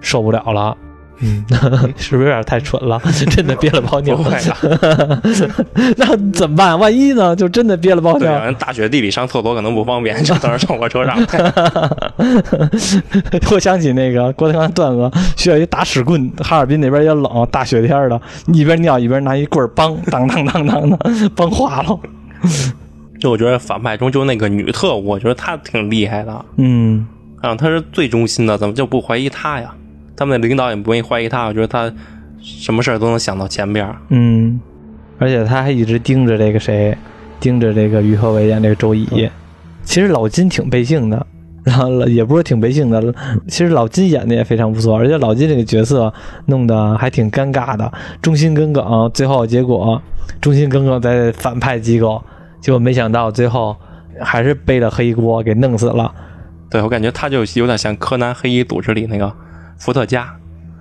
[0.00, 0.76] 受不了了。
[1.20, 1.44] 嗯，
[1.96, 3.00] 是不是有点太蠢了？
[3.30, 4.16] 真的憋了泡尿？
[4.16, 5.22] 不会的，
[5.96, 6.78] 那怎么办？
[6.78, 7.34] 万一呢？
[7.36, 8.44] 就真的憋了泡尿？
[8.44, 11.16] 人大雪地里上厕所可能不方便，就等着上火车上。
[13.50, 16.30] 我想起那个郭德纲段子，需要一打屎棍。
[16.38, 18.20] 哈尔滨那边也冷，大雪天的，
[18.52, 20.98] 一边尿一边拿一棍儿梆当当当当的
[21.36, 21.98] 梆化了。
[23.20, 26.44] 就我觉得反派中就那个女特务，我觉得她挺厉害的。
[26.56, 27.06] 嗯，
[27.40, 29.72] 啊，她是最忠心的，怎么就不怀疑她呀？
[30.16, 31.92] 他们的领导也不愿意怀疑他，我觉得他
[32.40, 33.96] 什么事儿都能想到前边儿。
[34.10, 34.60] 嗯，
[35.18, 36.96] 而且他还一直盯着这个谁，
[37.40, 39.28] 盯着这个于和伟演这个周乙。
[39.82, 41.26] 其实老金挺背性的，
[41.64, 43.14] 然后也不是挺背性的，
[43.48, 46.12] 其实老金演的也非常不错，而且老金这个角色
[46.46, 50.00] 弄得还挺尴尬的，忠心耿耿，最后结果
[50.40, 52.22] 忠心耿耿在反派机构，
[52.60, 53.76] 结果没想到最后
[54.20, 56.14] 还是背了黑锅给弄死了。
[56.70, 59.32] 对我感觉他就有点像柯南黑衣组织里那个。
[59.78, 60.34] 伏特加，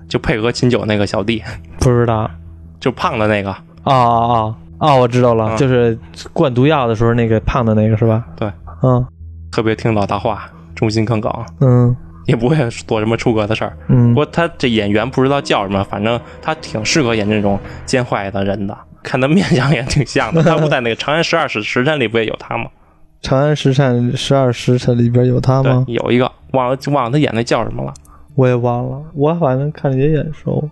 [0.08, 1.41] 就配合琴酒那个小弟，
[1.79, 2.29] 不知道，
[2.79, 3.49] 就胖的那个。
[3.84, 4.56] 啊啊啊！
[4.79, 5.97] 啊，我知道了，就是
[6.32, 8.23] 灌毒药的时候那个胖的那个是吧？
[8.36, 8.49] 对，
[8.82, 9.06] 嗯，
[9.51, 11.29] 特别听老大话，忠心耿耿，
[11.60, 12.56] 嗯，也不会
[12.88, 13.77] 做什么出格的事儿。
[13.88, 20.41] 嗯，不过他这演员不知道叫什么，反正他挺适合演这种奸坏的人的，看他面相也挺像的。
[20.43, 22.65] 他不在那个《长安十二时时辰》里不也有他吗？
[23.25, 25.84] 《长安十辰十二时辰》里边有他吗？
[25.88, 27.93] 有一个，忘了忘了他演那叫什么了。
[28.36, 30.69] 我也忘了，我反正看着也眼熟。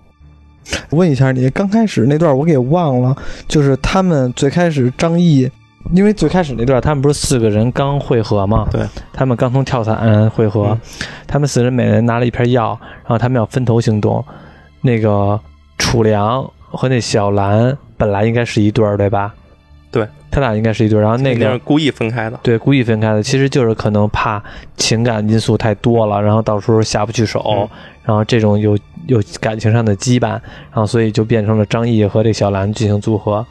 [0.91, 3.15] 问一下你，刚开始那段我给忘了，
[3.47, 5.49] 就是他们最开始张译，
[5.91, 8.67] 因为最开始那段他们不是四个人刚汇合吗？
[8.71, 10.77] 对，他们刚从跳伞汇合，
[11.25, 14.23] 他们四人每人拿了一片药，然后他们要分头行动。
[14.81, 15.39] 那个
[15.77, 19.33] 楚良和那小兰本来应该是一对儿，对吧？
[19.91, 20.07] 对。
[20.33, 24.41] 他俩应该是一对，然后那个故意分开的，对，故意分开的，其实就是可能怕
[24.77, 27.69] 情感因素太多了，然后到时候下不去手，
[28.05, 28.77] 然后这种有
[29.07, 33.45] 有感情上的羁绊，然后所以就变成了张译和这小兰进行组合，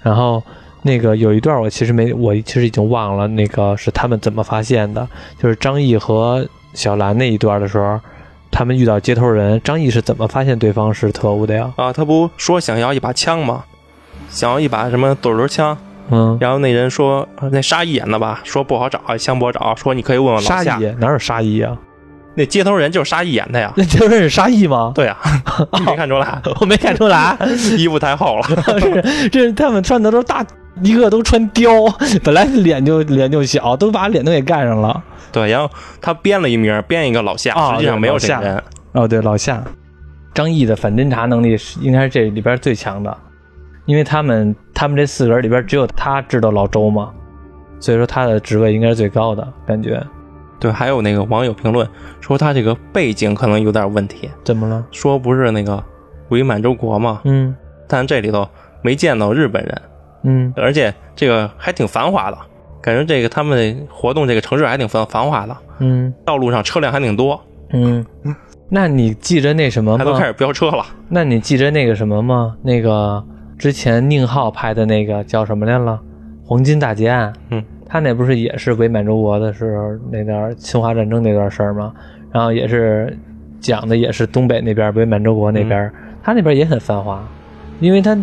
[0.00, 0.42] 然后
[0.80, 5.06] 那个有一段我其实没，我其实已经忘了那个是他们怎么发现的，
[5.38, 8.00] 就是张译和小兰那一段的时候，
[8.50, 11.70] 他们遇到接头人，张译是怎么发现对方是特务的呀？
[11.76, 13.62] 啊，他不说想要一把枪吗？
[14.34, 15.76] 想要一把什么左轮枪？
[16.10, 20.62] 嗯，然后那人说那沙溢演的吧，说不好找，枪不好找，说你可以问问老夏。
[20.62, 21.76] 沙溢哪有沙溢啊？
[22.34, 23.72] 那接头人就是沙溢演的呀。
[23.78, 24.90] 那接头人是沙溢吗？
[24.96, 25.16] 对呀，
[25.86, 27.38] 没看出来，我没看出来，
[27.78, 28.42] 衣服太厚了。
[28.80, 30.44] 是，这他们穿的都是大，
[30.82, 31.90] 一个都穿貂，
[32.24, 35.00] 本来脸就脸就小，都把脸都给盖上了。
[35.30, 35.70] 对，然后
[36.00, 38.62] 他编了一名，编一个老夏，实际上没有这人。
[38.92, 39.62] 哦，对，老夏，
[40.34, 43.16] 张译的反侦查能力是应该是这里边最强的。
[43.86, 47.10] 因为他们他们这四个人里边只有他知道老周嘛，
[47.78, 50.02] 所以说他的职位应该是最高的感觉。
[50.58, 51.86] 对，还有那个网友评论
[52.20, 54.30] 说他这个背景可能有点问题。
[54.42, 54.82] 怎么了？
[54.90, 55.82] 说不是那个
[56.30, 57.20] 伪满洲国嘛？
[57.24, 57.54] 嗯。
[57.86, 58.48] 但这里头
[58.80, 59.82] 没见到日本人。
[60.22, 60.54] 嗯。
[60.56, 62.38] 而且这个还挺繁华的，
[62.80, 65.54] 感觉这个他们活动这个城市还挺繁繁华的。
[65.80, 66.14] 嗯。
[66.24, 67.38] 道路上车辆还挺多。
[67.72, 68.06] 嗯。
[68.70, 69.98] 那你记着那什么吗？
[69.98, 70.86] 他都开始飙车了。
[71.10, 72.56] 那你记着那个什么吗？
[72.62, 73.22] 那个。
[73.58, 76.00] 之前宁浩拍的那个叫什么来了？
[76.44, 77.32] 黄金大劫案。
[77.50, 81.92] 嗯，他那不是也是伪满洲国的时候那段侵华战争那段事儿吗？
[82.32, 83.16] 然后也是
[83.60, 85.90] 讲的也是东北那边伪满洲国那边，
[86.22, 87.26] 他那边也很繁华，
[87.80, 88.18] 因为他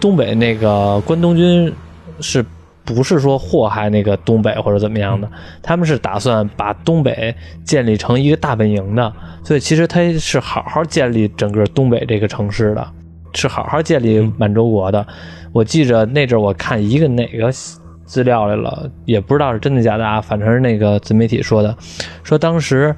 [0.00, 1.72] 东北那个关东军
[2.20, 2.44] 是
[2.84, 5.30] 不是说祸害那个东北或者怎么样的？
[5.62, 9.12] 他们是打算把东北建立成一个大本营的，
[9.44, 12.86] 所以其实他是好好建立整个东北这个城市的。
[13.34, 15.06] 是好好建立满洲国的，
[15.52, 17.50] 我记着那阵我看一个哪个
[18.04, 21.74] 资料来了，也不知道是真的假的啊，反正是那个自媒体说的，
[22.22, 22.94] 说当时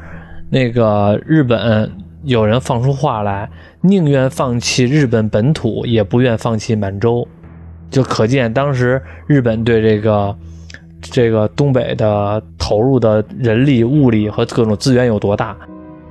[0.51, 1.90] 那个日本
[2.25, 3.49] 有人放出话来，
[3.81, 7.27] 宁愿放弃日本本土，也不愿放弃满洲，
[7.90, 10.37] 就可见当时日本对这个
[11.01, 15.57] 这个东北的投入的人力、物力和各种资源有多大。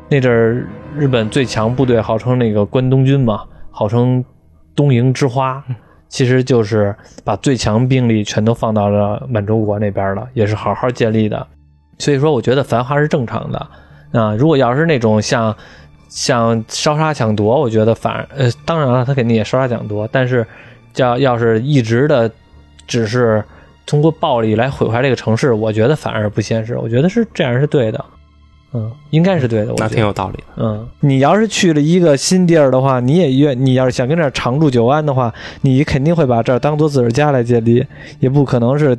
[0.10, 3.42] 那阵儿日本最强部队，号称那个关东军嘛，
[3.76, 4.24] 号称
[4.76, 5.62] 东瀛之花，
[6.08, 11.48] 其实就是把最强兵力全都放到了满洲国那边了，也是好好建立的。
[11.98, 13.68] 所以说，我觉得繁华是正常的
[14.14, 14.36] 啊。
[14.36, 15.56] 如果要是那种像
[16.08, 20.46] 像烧杀抢夺，我觉得反而呃，当然了，他肯定也烧杀抢夺，但是
[20.96, 22.32] 要要是一直的
[22.86, 23.44] 只是
[23.86, 26.78] 通过暴力来毁坏这个城市，我觉得反而不现实。
[26.78, 28.06] 我觉得是这样是对的，
[28.74, 29.72] 嗯，应该是对的。
[29.72, 30.44] 我觉那得挺有道理的。
[30.58, 37.86] 嗯，你要是去了一个新地儿的话，你也愿你要是想跟这儿长住久安的话，你肯定会把这儿当做自个儿家来建立，
[38.20, 38.98] 也不可能是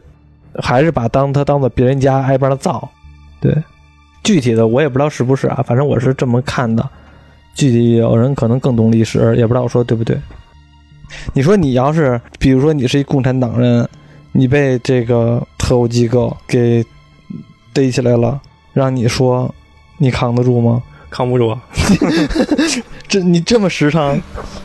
[0.62, 2.88] 还是把当他当做别人家挨帮造。
[3.40, 3.52] 对，
[4.22, 6.88] 具体的我也不知道是不是啊，反正我是这么看的。
[7.56, 10.16] 具体有人可能更懂历史，也不知道我说对不对。
[11.32, 13.88] 你说你要是，比如说你是一共产党人，
[14.32, 16.84] 你被这个特务机构给
[17.72, 18.40] 逮起来了，
[18.72, 19.52] 让你说，
[19.98, 20.82] 你扛得住吗？
[21.10, 21.60] 扛不住，啊
[23.06, 24.20] 这你这么实诚，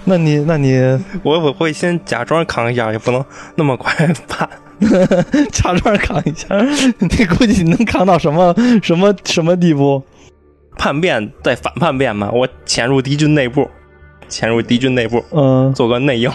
[0.05, 0.73] 那你那你
[1.21, 3.23] 我我会先假装扛一下，也不能
[3.55, 3.93] 那么快
[4.27, 4.49] 判。
[5.51, 6.47] 假装扛一下，
[6.99, 10.01] 你估计你能扛到什么什么什么地步？
[10.75, 13.69] 叛变再反叛变嘛，我潜入敌军内部，
[14.27, 16.31] 潜入敌军内部嗯，做个内应，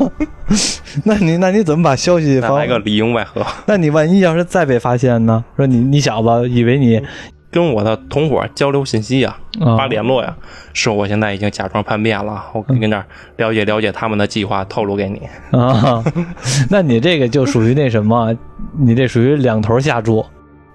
[1.04, 2.66] 那你那你怎么把消息发来？
[2.66, 3.44] 个里应外合。
[3.66, 5.44] 那你万一要是再被发现呢？
[5.56, 7.02] 说你你小子以为你
[7.50, 10.36] 跟我的同伙交流信息呀，啊发联络呀，
[10.74, 13.04] 说我现在已经假装叛变了，我跟这儿
[13.36, 15.22] 了解了解他们的计划，透露给你。
[15.58, 16.04] 啊，
[16.70, 18.36] 那你这个就属于那什么，
[18.78, 20.24] 你这属于两头下注。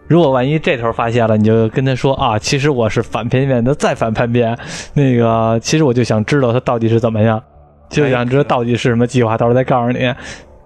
[0.08, 4.58] 如果万一这头发现了，你就跟他说啊，其实我是反叛变的，再反叛变，
[4.94, 7.42] 那个其实我就想知道他到底是怎么样，
[7.90, 10.14] 就想知道到底是什么计划，到时候再告诉你。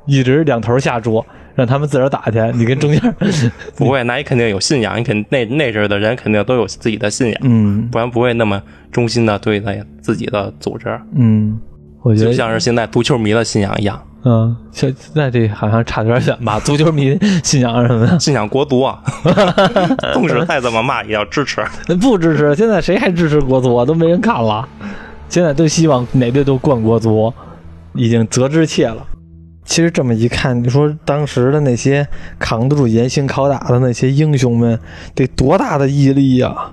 [0.06, 1.24] 一直两头下注，
[1.58, 3.16] 让他们自个儿打去，你跟中间，
[3.76, 11.60] 不会，那你肯定有信仰，你肯那那阵儿的人肯定都有自己的信仰，嗯不然不会那么忠心的对待自己的组织，嗯，
[12.04, 16.60] 我觉得就像是现在足球迷的信仰一样，嗯，现在这好像差点远吧？
[16.60, 19.02] 足球迷信仰什么的，信仰国足啊，
[20.14, 21.66] 纵使再怎么骂也要支持。
[22.00, 22.54] 不支持。
[22.54, 23.84] 现在谁还支持国足啊？
[23.84, 24.68] 都没人看了。
[25.28, 27.34] 现在都希望哪队都冠国足，
[27.96, 29.06] 已经择之切了。
[29.68, 32.08] 其实这么一看，你说当时的那些
[32.40, 34.80] 扛得住严刑拷打的那些英雄们，
[35.14, 36.72] 得多大的毅力呀、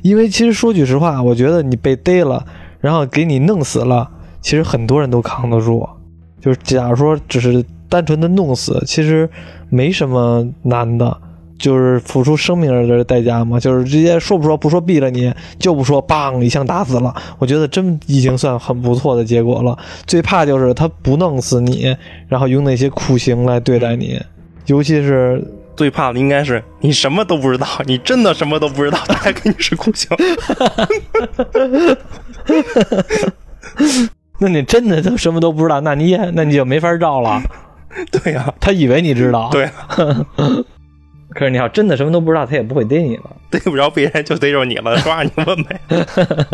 [0.00, 2.46] 因为其实说句实话，我觉得你被逮了，
[2.80, 4.08] 然后给你弄死了，
[4.40, 5.86] 其实很多人都扛得住。
[6.40, 9.28] 就是假如说只是单纯的弄死，其实
[9.68, 11.20] 没什么难的，
[11.58, 13.58] 就是付出生命的代价嘛。
[13.58, 17.14] 就是直接说不说不说毙了你，就不说梆一枪打死了。
[17.38, 19.78] 我觉得真已经算很不错的结果了。
[20.06, 21.96] 最怕就是他不弄死你，
[22.28, 24.20] 然后用那些酷刑来对待你，
[24.66, 25.42] 尤其是
[25.76, 30.08] 最怕的应该是你什么都不知道，你真的什么都不知道，他还给你是酷刑。
[34.38, 37.42] 那你真的都什么都不知道，那你也那你就没法绕了。
[38.12, 39.72] 对呀、他以为你知道，对、啊，
[41.36, 43.24] 可是你要真的什么都不知道，他也不会逮你了。
[43.50, 45.80] 逮不着别人就逮着你了， 抓你问呗。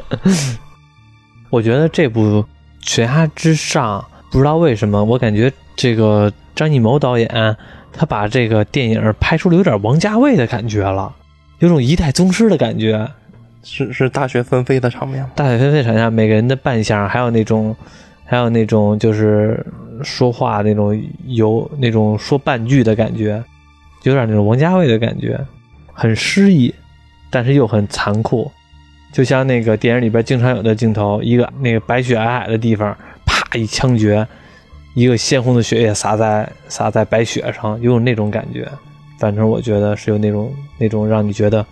[1.48, 2.20] 我觉得这部
[2.80, 4.00] 《悬崖之上》，
[4.32, 7.56] 不知道为什么，我感觉这个张艺谋导演
[7.92, 11.14] 他把这个电影拍出了有点王家卫的感觉了，
[11.60, 13.08] 有种一代宗师的感觉。
[13.62, 15.30] 是是大雪纷飞的场面吗？
[15.36, 17.76] 大雪纷飞场面，每个人的扮相，还有那种，
[18.24, 19.64] 还有那种就是
[20.02, 23.40] 说话那种有那种说半句的感觉，
[24.02, 25.38] 有点那种王家卫的感觉，
[25.92, 26.74] 很诗意，
[27.30, 28.50] 但是又很残酷。
[29.12, 34.26] 就像那个电影里边经常有的镜头，一个那个白雪皑皑的地方，啪一枪决，
[34.94, 38.66] 一个鲜红的血液洒在洒在白雪上，有种那种感觉。
[39.18, 41.64] 反正我觉得是有那种那种让你觉得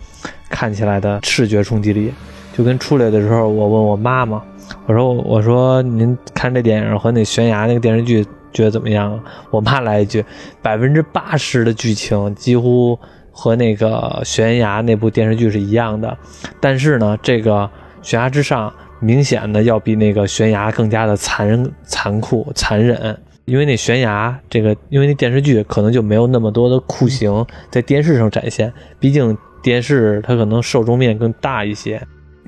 [0.49, 2.13] 看起来的视觉冲击力，
[2.55, 4.41] 就跟出来的时候，我问我妈妈，
[4.85, 9.21] 我说我说您看这电影和那悬崖那个电视剧觉得怎么样？
[9.49, 10.23] 我妈来一句，
[10.61, 12.97] 百分之八十的剧情几乎
[13.31, 16.17] 和那个悬崖那部电视剧是一样的，
[16.59, 17.69] 但是呢，这个
[18.01, 23.17] 悬崖之上明显的要比那个悬崖更加的残忍、残酷、残忍。
[23.45, 32.01] 因为那悬崖这个，因为那电视剧可能就没有那么多的酷刑在电视上展现，毕竟电视它可能受众面更大一些，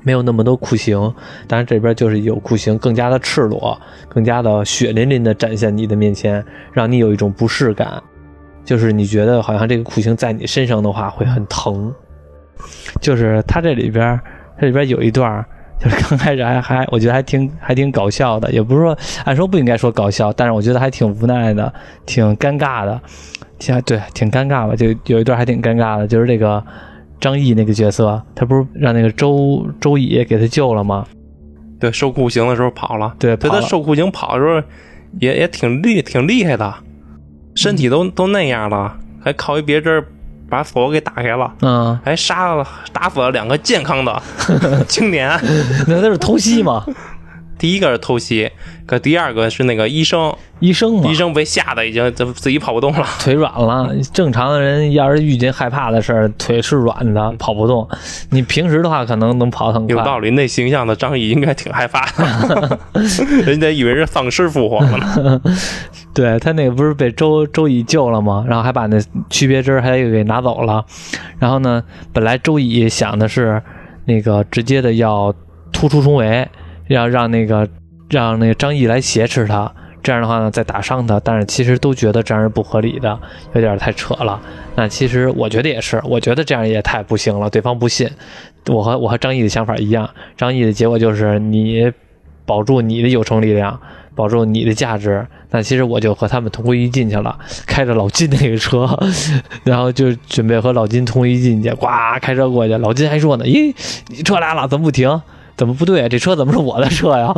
[0.04, 1.00] 没有那么多酷刑。
[1.48, 8.02] 当然这边就是有酷刑，更加的赤裸，更加的血淋淋的展现你的面前，让你有一种不适感，
[8.64, 11.94] 就是你觉得好像这个酷刑在你身上的话会很疼。
[13.02, 14.20] 就是它这里边，
[14.60, 15.44] 这里边有一段。
[15.80, 21.74] 就是刚开始还还，我觉得还挺还挺搞笑的，也不是说按说不应该说搞笑，但是我觉得还挺无奈的，
[22.06, 23.02] 挺尴尬的，
[23.60, 24.78] 挺对，挺尴尬吧。
[24.78, 26.64] 就有一段还挺尴尬的，就是这个
[27.20, 31.06] 张译那个角色，他不是让那个周周乙给他救了吗？
[31.80, 33.14] 对，受酷刑的时候跑了。
[33.20, 34.62] 对，对跑了他受酷刑跑的时候
[35.20, 36.74] 也也挺厉挺厉害的，
[37.56, 40.04] 身体都都那样了，还靠一别针
[40.50, 44.22] 把锁给打开了，嗯，还杀了打死了两个健康的
[44.88, 45.30] 青年。
[45.88, 46.86] 那都是偷袭嘛，
[47.64, 48.52] 第一个是偷袭，
[48.86, 53.08] 可第二个是那个医生，医生嘛医，生被吓得已经自自己跑不动了。
[53.22, 53.90] 腿软了。
[54.12, 57.88] 正常的人要是遇见害怕的事儿，腿是软的，跑不动。
[58.32, 59.96] 你平时的话，可能能跑得很快。
[59.96, 62.80] 有道理，那形象的张译应该挺害怕的，
[63.48, 65.42] 人家以为是丧尸复活了呢。
[66.14, 68.44] 对他那个不是被周周乙救了吗？
[68.46, 69.00] 然后还把那
[69.30, 70.84] 区别针还给拿走了。
[71.40, 73.64] 然后呢，本来周乙想的是
[74.04, 75.34] 那个直接的要
[75.72, 76.46] 突出重围，
[76.88, 77.68] 要让那个
[78.10, 79.72] 让那个张译来挟持他，
[80.02, 81.20] 这样的话呢再打伤他。
[81.20, 83.20] 但是其实都觉得这样是不合理的，
[83.54, 84.42] 有点太扯了。
[84.76, 88.10] 那其实我觉得也是，我觉得这样也太不行了，对方不信。
[88.68, 91.92] 我和我和张译的想法一样，张译的结果就是你
[92.46, 93.80] 保住你的有生力量。
[94.16, 98.88] 保住你的价值，那其实我就和他们同归于尽去了，开着老金那个车，
[99.66, 101.88] 然后就准备和老金同归于尽去，呱
[102.22, 102.78] 开车过去。
[102.78, 103.74] 老金还说呢：“咦，
[104.10, 105.20] 你车来了，怎么不停？
[105.56, 106.08] 怎么不对？
[106.10, 107.34] 这车怎么是我的车呀？”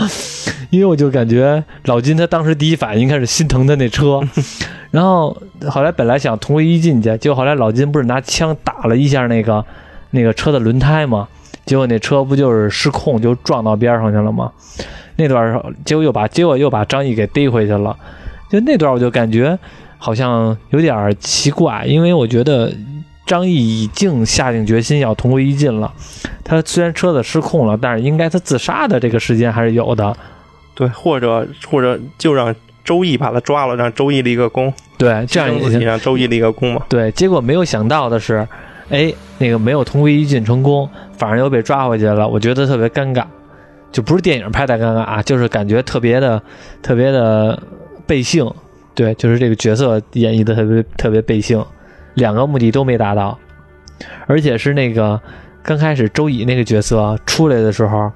[0.72, 4.20] 因为我就感觉老金他当时第一反应应该是心疼他那车，
[4.91, 5.36] 然后
[5.70, 9.63] 后来本来想同归于尽去，结果后来老金不是拿枪打了一下那个
[10.11, 11.28] 那个车的轮胎吗？
[11.66, 14.51] 结果那车不就是失控就撞到边上去了吗？
[15.18, 17.95] 那段儿结果又把结果又把张译给逮回去了，
[18.49, 19.57] 就那段我就感觉
[19.97, 22.74] 好像有点奇怪，因为我觉得
[23.26, 25.92] 张译已经下定决心要同归于尽了。
[26.44, 30.16] 他虽然车子失控了，但是应该他自杀的这个时间还是有的。
[30.74, 32.54] 对，或者或者就让
[32.84, 35.80] 周易把他抓了，让周易立个功，对，这样也行。
[35.80, 36.84] 让周易立个功嘛。
[36.88, 38.48] 对，结果没有想到的是，
[38.90, 43.24] 哎，那个没有同归于尽成功，反而又被抓回去了，我觉得特别尴尬。
[43.92, 46.42] 就不是电影拍的尴尬啊，就是感觉特别的、
[46.82, 47.58] 特别的
[48.06, 48.46] 背性。
[48.94, 51.64] 对，就是这个角色演绎的特别特别背性，
[52.16, 53.38] 两个目的都没达到，
[54.28, 55.22] 而且是那个
[55.63, 58.11] 刚开始周乙那个角色出来的时候，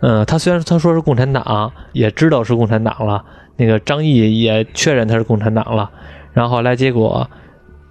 [0.00, 3.24] 嗯，他虽然他说是共产党，也知道是共产党了，
[3.56, 5.90] 那个张译也确认他是共产党了，
[6.32, 7.28] 然后来结果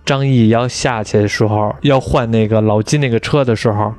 [0.06, 3.94] 张译要下去的时候，要换那个老金那个车的时候，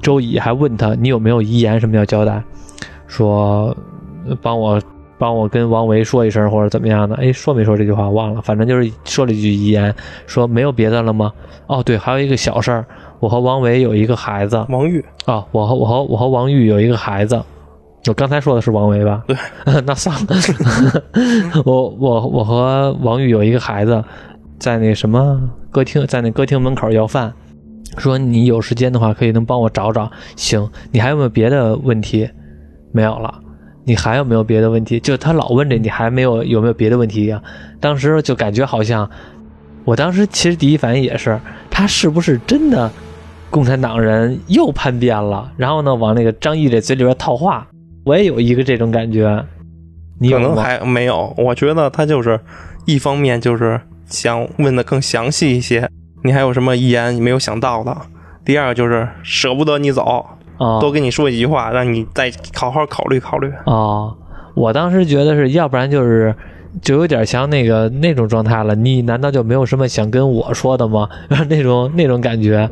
[0.00, 2.42] 周乙还问他你有没有遗言什么要交代，
[3.06, 3.76] 说
[4.40, 4.80] 帮我
[5.18, 9.94] 帮我跟王维说一声或者怎么样的，哎，说没说这句话忘了，反正就是说了一句遗言，
[10.26, 11.32] 说没有别的了吗？
[11.66, 12.84] 哦，对，还有一个小事儿，
[13.18, 17.40] 我和王维有一个孩子，王玉，啊，我和我和我和王玉有一个孩子，
[18.06, 19.24] 我刚才说的是王维吧？
[19.26, 19.36] 对，
[19.86, 21.02] 那算了。
[21.64, 24.04] 我我我和王玉有一个孩子，
[24.58, 25.40] 在那什么
[25.70, 27.32] 歌厅，在那歌厅门口要饭，
[27.98, 30.10] 说你有时间的话可以能帮我找找。
[30.36, 32.28] 行，你还有没有别的问题？
[32.92, 33.40] 没有了。
[33.86, 34.98] 你还有没有别的问题？
[34.98, 37.40] 就他老问这，你还没有有没有别的问题呀、
[37.78, 39.08] 当时就感觉好像，
[39.84, 42.90] 我当时其实第一反应也是，他是不是真的
[43.48, 45.52] 共产党人又叛变了？
[45.56, 47.64] 然后呢，往那个张译这嘴里边套话。
[48.04, 49.44] 我也有一个这种感觉，
[50.18, 50.56] 你可能？
[50.56, 51.32] 还没有。
[51.38, 52.40] 我觉得他就是
[52.86, 55.88] 一方面就是想问的更详细一些，
[56.24, 57.96] 你还有什么遗言没有想到的？
[58.44, 60.24] 第二个就是舍不得你走，
[60.58, 63.50] 啊多跟你说几句话，让你再好好考虑考虑。
[63.64, 64.14] 啊！
[64.54, 66.34] 我当时觉得是要不然就是。
[66.82, 71.08] 就有点像那个那种状态了，你难道就没有什么想跟我说的吗？
[71.48, 72.68] 那种那种感觉，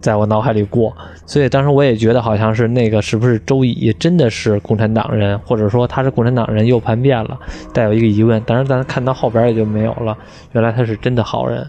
[0.00, 7.36] 在我脑海里过，所以当时我也觉得好像是那个是不是周乙真的是共产党人，或者说他是共产党人又叛变了，
[7.72, 8.40] 带有一个疑问。
[8.46, 10.16] 但是咱看到后边也就没有了，
[10.52, 11.68] 原来他是真的好人。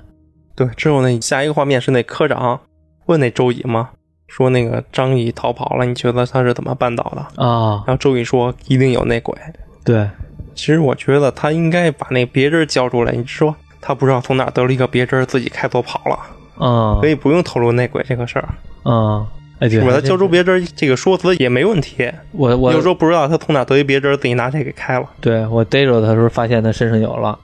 [0.55, 2.59] 对，之后那下一个画面是那科长
[3.07, 3.89] 问那周乙嘛，
[4.29, 7.43] 说那个张仪逃跑了，你觉得他是怎么办到的？
[7.43, 9.35] 啊，然后周乙说一定有内鬼。
[9.83, 10.07] 对，
[10.55, 13.11] 其实我觉得他应该把那别针交出来。
[13.11, 16.19] 你说他不知道从哪得了一个别针，自己开错跑了，
[16.59, 18.49] 嗯所以不用透露内鬼这个事儿，
[18.85, 19.25] 嗯，
[19.59, 19.91] 哎，对，是吧？
[19.93, 22.09] 他交出别针这个说辞也没问题。
[22.31, 27.37] 我我有时候不知道他从哪得一别针，自己拿这给开了，对我逮着他的时候发现他身上有了，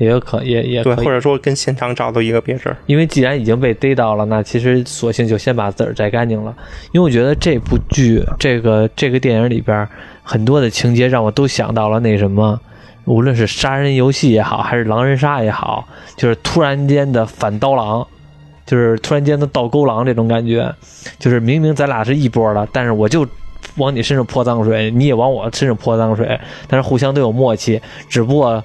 [0.00, 2.74] 也有可也也对，或者说跟现场找到一个别针。
[2.86, 6.56] 因为既然已经被逮到了，那其实索性就先把字儿摘干净了。
[6.92, 9.86] 因为我觉得这部剧，这个这个电影里边
[10.22, 12.58] 很多的情节让我都想到了那什么，
[13.04, 15.86] 无论是杀人游戏也好，还是狼人杀也好，
[16.16, 18.06] 就是突然间的反刀郎，
[18.64, 20.74] 就是突然间的倒钩狼这种感觉，
[21.18, 23.26] 就是明明咱俩是一波的，但是我就。
[23.76, 27.80] 往你身上泼脏水，你也往我身上泼脏水，但是互相都有默契。
[28.08, 28.62] 只不过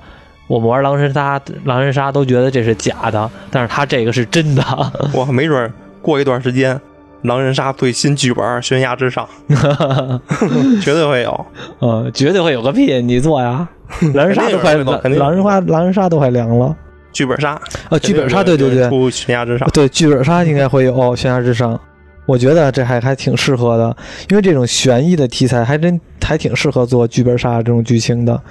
[0.47, 4.63] 我们玩狼人杀，狼人杀都觉得这是假的，但是他这个是真的。
[5.13, 5.71] 哇，没准儿
[6.01, 6.79] 过一段时间，
[7.23, 9.27] 狼人杀最新剧本悬崖之上，
[10.81, 11.45] 绝对会有。
[11.81, 13.01] 嗯， 绝对会有个屁！
[13.01, 13.67] 你做呀，
[14.13, 16.75] 狼人杀都快，狼人杀狼人杀都快凉了。
[17.11, 21.79] 剧本杀，啊，剧本杀，对对对，出悬崖之上，对，剧本杀应该会有悬崖之上。
[22.25, 23.95] 我觉得这还还挺适合的，
[24.29, 28.41] 因为这种悬疑的题材还真还挺适合做剧本杀这种剧情的，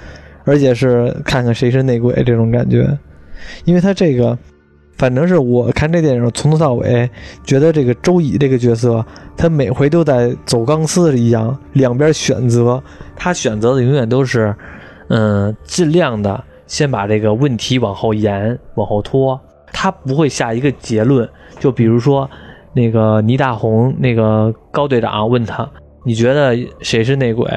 [0.45, 2.87] 而且是看看谁是内鬼这种感觉，
[3.65, 4.37] 因为他这个，
[4.97, 7.09] 反正是我看这电影从头到尾，
[7.43, 12.81] 觉得这个周乙这个角色，他每回都在走钢丝一样，两边选择，
[13.15, 14.55] 他选择的永远都是，
[15.09, 19.39] 嗯，尽量的先把这个问题往后延，往后拖，
[19.73, 21.27] 他不会下一个结论，
[21.59, 22.29] 就比如说。
[22.77, 25.65] 那个倪大红，那个高队长问他
[26.03, 27.49] ：“你觉得谁是内鬼？”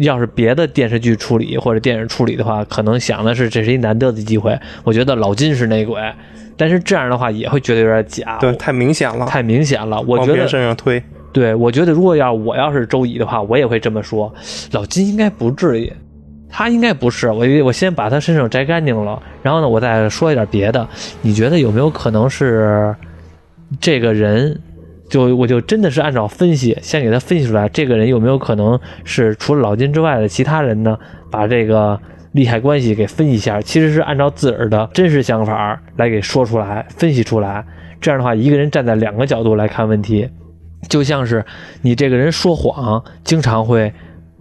[0.00, 4.58] 要是别的电视剧处理或者电影处理的话，可能想的是这是一难得的机会。
[4.84, 6.00] 我觉得老金是内鬼，
[6.56, 10.00] 但是这样的话也会觉得有点假，对，太明显了，太明显了。
[10.02, 14.32] 我觉得身上推，对我觉得如果要我要是周乙的话，我也会这么说。
[14.72, 15.92] 老金应该不至于，
[16.48, 17.30] 他应该不是。
[17.30, 20.88] 我我先把他身上摘干净了，然后呢，我再说一点别的。
[21.20, 22.94] 你觉得有没有可能是？
[23.80, 24.60] 这个人，
[25.12, 30.98] 就我就真的是按照分析，先给他分析出来，这个人有没有可能是除了老金之外的其他人呢？
[31.30, 32.00] 把这个
[32.32, 37.62] 利害关系给分析一下，其实是按照自个儿的真实想法来给说出来、分析出来。
[38.00, 40.26] 这样的话，一个人站在两个角度来看问题，
[40.88, 41.44] 就像是
[41.82, 43.92] 你这个人说谎，经常会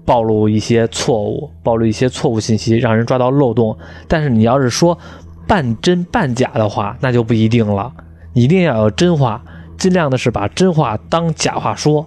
[0.05, 3.77] 暴露一些错误，暴露一些错误信息，让人抓到漏洞。
[4.07, 4.97] 但是你要是说
[5.45, 7.91] 半真半假的话，那就不一定了。
[8.33, 9.43] 一定要有真话，
[9.81, 12.05] 尽量的是把真话当假话说。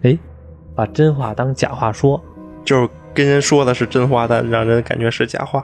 [0.00, 0.16] 哎，
[0.74, 2.18] 把真话当假话说，
[2.64, 5.62] 就是跟人说的是真话，但让人感觉是假话。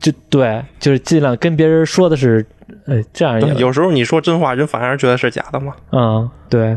[0.00, 2.44] 就对，就是尽量跟别人说的是，
[2.88, 5.72] 哎，这样有时候你说真话，人反而觉得是假的嘛。
[5.92, 6.76] 嗯，对。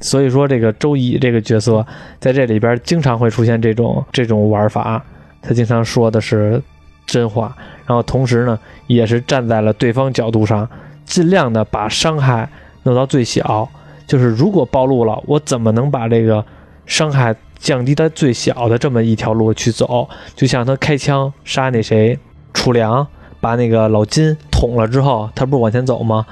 [0.00, 1.86] 所以说，这个周乙这个角色
[2.18, 5.00] 在这里边经常会出现这种这种玩法，
[5.40, 6.60] 他经常说的是
[7.06, 7.56] 真话，
[7.86, 8.58] 然后同时呢，
[8.88, 10.68] 也是站在了对方角度上。
[11.04, 12.48] 尽量的把伤害
[12.82, 13.68] 弄到最小，
[14.06, 16.44] 就是如果暴露了，我怎么能把这个
[16.86, 20.08] 伤害降低到最小的这么一条路去走？
[20.34, 22.18] 就像他开枪杀那谁
[22.54, 23.06] 楚良，
[23.40, 26.26] 把那个老金捅了之后，他不是往前走吗？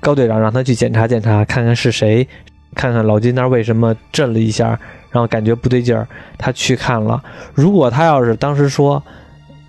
[0.00, 2.26] 高队长让他去检查检查，看看是谁，
[2.74, 4.68] 看看老金那为什么震了一下，
[5.10, 7.22] 然后感觉不对劲儿，他去看了。
[7.54, 9.02] 如果他要是当时说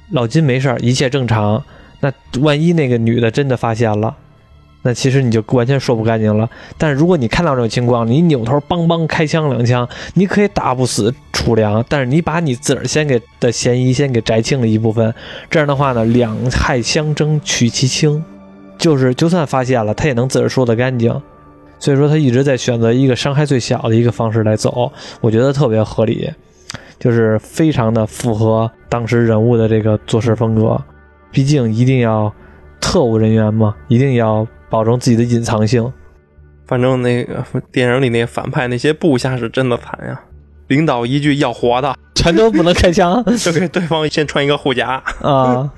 [0.10, 1.64] 老金没事儿，一切正常，
[2.00, 4.16] 那万一那个女的真的发现了？
[4.86, 6.48] 那其实你就完全说不干净了。
[6.78, 15.16] 但是如果你看到这种情况，你扭头梆梆开枪两枪，你可以打不死楚良，但是你把你自个儿先给的嫌疑先给摘清了一部分。
[15.50, 18.22] 这样的话呢，两害相争取其轻，
[18.78, 21.10] 就是就算发现了，他也能自个儿说得干净。
[21.80, 26.30] 所以说他一直在选择一个伤害最小的一个方式来走，我觉得特别合理，
[27.00, 30.78] 就是非常的符合当时人物的这个做事风格。
[31.32, 32.34] 毕竟一定要
[32.82, 34.46] 特务人员嘛，一定要。
[34.74, 35.94] 保证自己的隐藏性。
[36.66, 40.20] 反正那个电影里那反派那些部下是真的惨呀，
[40.68, 45.70] 领导一句要活的，全都不能开枪， 就给对方先穿一个护甲啊，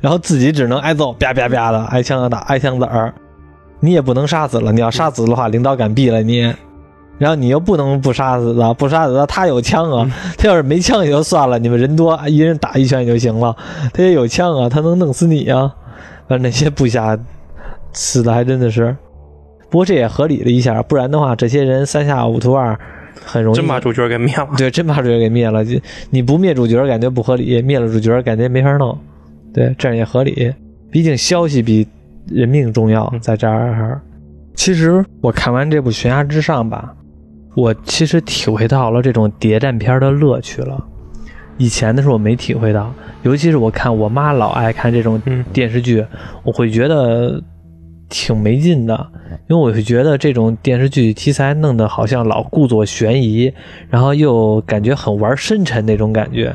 [0.00, 3.12] 然后自己只能挨揍，啪啪啪的挨枪打，挨枪子儿。
[3.80, 6.50] 你也不能杀死了，你要杀死的话，领导敢毙了你。
[7.18, 13.54] 然后你又不能不杀死他，不杀死他，他有枪啊，他要是没枪也就算了，你们人多，一人打一拳就行了。
[13.92, 15.74] 他也有枪啊，他能弄死你啊。
[16.26, 17.18] 反正那些部下。
[17.94, 18.94] 死的还真的是，
[19.70, 22.78] 不过这也合理了一下，不然的话，这些人三下五除二，
[23.24, 24.48] 很容易真把主角给灭了。
[24.56, 25.64] 对，真把主角给灭了。
[26.10, 28.98] 你不灭主角感觉不合理，灭了主角感觉没法弄。
[29.52, 30.52] 对，这样也合理。
[30.90, 31.86] 毕竟消息比
[32.28, 34.00] 人命重要，在这儿。
[34.54, 36.94] 其实我看完这部《悬崖之上》吧，
[37.54, 40.84] 我其实体会到了这种谍战片的乐趣了。
[41.56, 42.92] 以前的时候我没体会到，
[43.22, 45.20] 尤其是我看我妈老爱看这种
[45.52, 46.04] 电视剧，
[46.42, 47.42] 我会觉得。
[48.08, 49.10] 挺没劲的，
[49.48, 53.52] 因为我会觉得这种电视剧题材弄得好像老故作悬疑，
[53.88, 56.54] 然后又感觉很玩深沉那种感觉。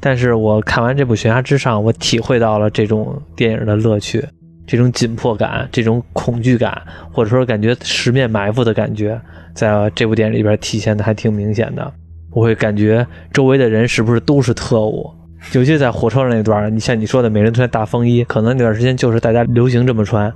[0.00, 4.24] 但是我看完这部《悬崖之上》，我体会到了这种电影的乐趣，
[4.66, 6.80] 这种紧迫感，这种恐惧感，
[7.12, 9.20] 或者说感觉十面埋伏的感觉，
[9.52, 11.92] 在这部电影里边体现的还挺明显的。
[12.30, 15.10] 我会感觉周围的人是不是都是特务？
[15.52, 20.32] 尤其在火车上那段，你像你说的，每人穿大风衣，可能那段时间就是大家流行这么穿。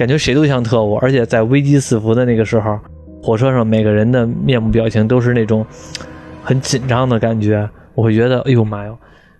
[0.00, 2.78] 感觉谁都像特务，而且在危机四伏的那个时候，
[3.22, 5.66] 火车上每个人的面部表情都是那种
[6.42, 7.68] 很紧张的感觉。
[7.94, 8.96] 我会觉得，哎呦妈哟，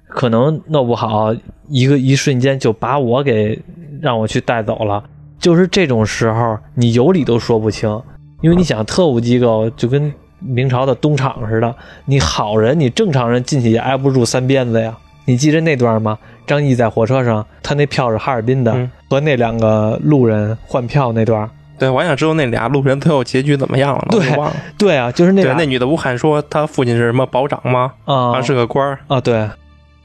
[0.06, 1.34] 可能弄不好
[1.66, 3.58] 一个一瞬间就把我给
[4.02, 5.02] 让我去带走了。
[5.38, 7.98] 就是这种时候，你有理都说不清。
[8.42, 14.94] 因为你想，特务机构就跟明朝的东厂似的，你好人，你正常人进去也挨不住三鞭子呀。
[15.30, 16.18] 你记着那段吗？
[16.44, 21.48] 张译在火车上，他那票是哈尔滨的，嗯和那两个路人换票那段。
[21.78, 24.18] 对，我还想知道那俩路人最后结局怎么样了呢？
[24.18, 24.56] 对忘了。
[24.76, 27.92] 对啊，就是那对，那女的不还说她父亲是什么保长吗？
[28.06, 28.98] 啊是个官儿。
[29.06, 29.48] 啊，对，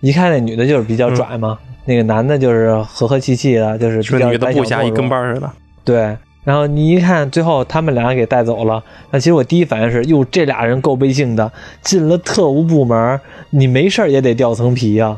[0.02, 5.34] 一看那女的就是比较拽嘛，那个男的就是和和气气的，就是说比较女的部下一跟班。
[5.34, 5.50] 似的。
[5.84, 6.16] 对，
[6.46, 8.82] 然后你一看最后他们俩给带走了，
[9.12, 13.20] 那其实我第一反应是，哟，这俩人够背性的，进了特务部门，
[13.50, 15.18] 你没事儿也得掉层皮呀、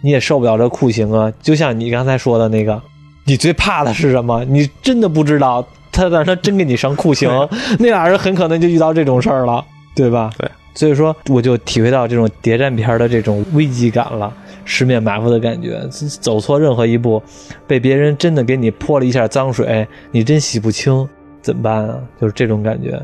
[0.00, 1.30] 你也受不了这酷刑啊。
[1.42, 2.80] 就像你刚才说的那个，
[3.24, 4.44] 你最怕的是什么？
[4.44, 7.28] 你真的不知道，他但是他真给你上酷刑，
[7.80, 9.64] 那俩人很可能就遇到这种事儿了，
[9.94, 10.30] 对吧？
[10.38, 10.48] 对。
[10.74, 14.32] 所以说，我就体会到这种谍战片的这种危机感了，
[14.68, 15.80] 十面埋伏的感觉。
[16.20, 17.22] 走错任何一步，
[17.66, 21.08] 被别人真的给你泼了一下脏水，你真洗不清，
[21.40, 21.98] 怎么办啊？
[22.20, 23.00] 就是这种感觉。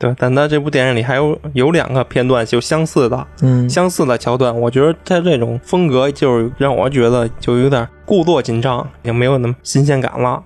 [0.00, 10.42] 对，但他这部电影里还有有两个片段就相似的，嗯相似的桥段，我觉得他这种风格就是让我觉得就有点故作紧张，已经没有那么新鲜感了。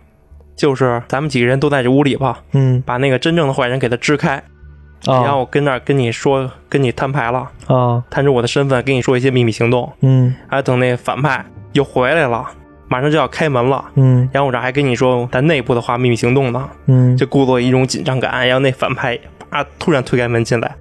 [0.55, 4.43] 就是咱们几个人都在这屋里吧，嗯把那个真正的坏人给他支开，
[5.05, 9.93] 然啊后我跟那儿跟你说，跟你摊牌了，啊摊出我的身份，跟你说一些秘密行动。
[10.01, 10.35] 嗯。
[10.49, 12.45] 还等那反派又回来了，
[12.89, 14.29] 马上就要开门了，嗯。
[14.33, 17.17] 然后我这还跟你说咱内部的话秘密行动呢，嗯。
[17.17, 19.19] 就故作一种紧张感，然后那反派
[19.51, 20.75] 啊突然推开门进来，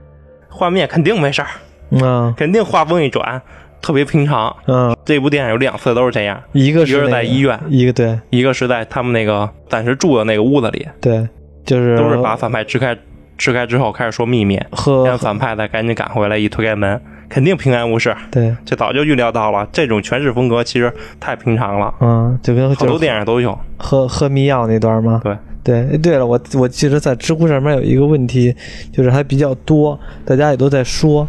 [0.49, 1.47] 画面肯定没事儿，
[1.89, 2.33] 嗯。
[2.37, 3.41] 肯定画风一转，
[3.81, 4.55] 特别平常。
[4.67, 8.19] 嗯，这部电影有两次都是这样，一个是一个是在医院一个对。
[8.29, 11.27] 一个是在他们那个暂时住的那个屋子里，对，
[11.65, 12.95] 就是都是把反派支开，
[13.41, 18.15] 支开之后开始说秘密，和让反派再赶紧赶回来，一推开门，肯定平安无事。
[18.29, 23.57] 对这早就预料到了，这种诠释风格其实太平常了，嗯，就跟好多就是电影都有。
[23.79, 25.19] 喝喝迷药那段吗？
[25.23, 28.55] 对对，哎对了，我我记得在知乎上面有一个问题，
[28.93, 31.27] 就是还比较多，大家也都在说，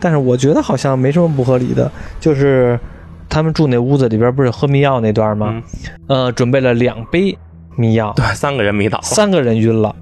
[0.00, 1.88] 但是我觉得好像没什么不合理的，
[2.18, 2.76] 就是
[3.28, 5.62] 他们住那屋子里边不是喝迷药那段吗？
[6.08, 7.38] 嗯，呃，准备了两杯
[7.76, 8.98] 迷药，对，三个人迷倒。
[9.02, 9.94] 三个人晕了。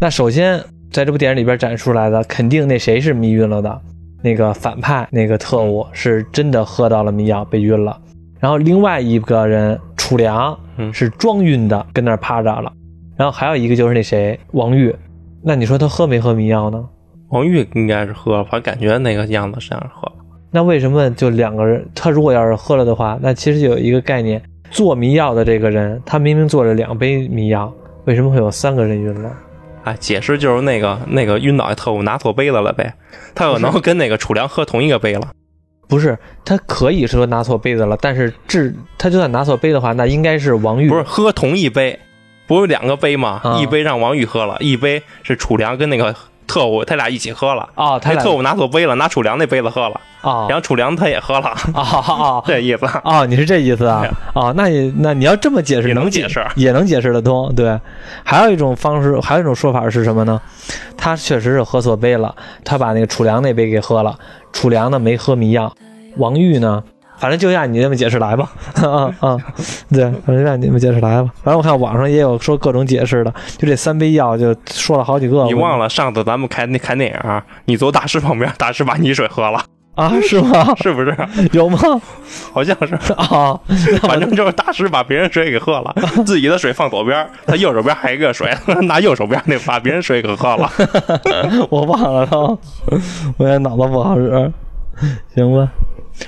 [0.00, 3.80] 那首先在这部电影里边展示出来的，肯定那谁是迷晕了的，
[4.22, 7.98] 那个反派那个特务是真的喝到了迷药被晕了。
[8.40, 12.72] 然后另外一个人楚良嗯是装晕的，跟那儿趴着了。
[13.16, 14.94] 然后还有一个就是那谁王玉，
[15.42, 16.88] 那你说他喝没喝迷药呢？
[17.30, 20.12] 王玉应该是喝了，反正感觉那个样子像是喝了。
[20.50, 21.84] 那为什么就两个人？
[21.94, 27.70] 他如果要是喝了的话，那其实有一个概念，做迷药的这个人，他明明做了两杯迷药，
[28.04, 29.30] 为什么会有三个人晕了？
[29.84, 32.94] 哎，解释就是那个那个晕倒的特务拿错杯子了呗，
[33.34, 35.28] 他可能跟那个楚良喝同一个杯了。
[35.88, 41.98] 不是，他可以说拿错杯子了，但是至他就算拿错杯的话，那应该是王玉，不是喝同一杯，
[42.46, 43.40] 不是两个杯吗？
[43.42, 46.14] 啊一杯让王玉喝了，一杯是楚良跟那个
[46.48, 47.68] 特务他俩一起喝了。
[47.76, 52.86] 哦，他俩特务拿错杯了，拿楚良那杯子喝了，哦然后楚良他也喝了， 哦哦 这意思。
[53.04, 54.10] 哦，你是这意思啊对？
[54.42, 57.54] 哦，那也那你要这么解释，也能解解释也能解释得通。
[57.54, 57.78] 对，
[58.24, 60.40] 还有一种方式，还有一种说法是什么呢？
[60.96, 62.34] 他确实是喝错杯了，
[62.64, 64.18] 他把那个楚良那杯给喝了，
[64.52, 65.72] 楚良呢没喝迷药，
[66.16, 66.82] 王玉呢？
[67.18, 68.50] 反正就按你这么解释来吧，
[68.82, 69.36] 啊啊，
[69.90, 71.30] 对，反正就按你这么解释来吧。
[71.42, 75.44] 反正我看网上也有说各种解释的，就这三杯药就说了好几个。
[75.44, 79.60] 你忘了上次咱们看那看电影，你坐大师旁边，大师把你水喝了，
[79.96, 80.12] 啊？
[80.22, 80.72] 是吗？
[80.80, 81.16] 是不是？
[81.52, 81.78] 有吗？
[82.52, 83.58] 好像是，啊，
[84.02, 85.92] 反正就是大师把别人水给喝了，
[86.24, 90.70] 自己的水放左边，他右手边还有一个水，拿右手边那把别人水给喝了。
[91.68, 92.56] 我忘了都，
[93.38, 94.52] 我也脑子不好使，
[95.34, 95.68] 行吧。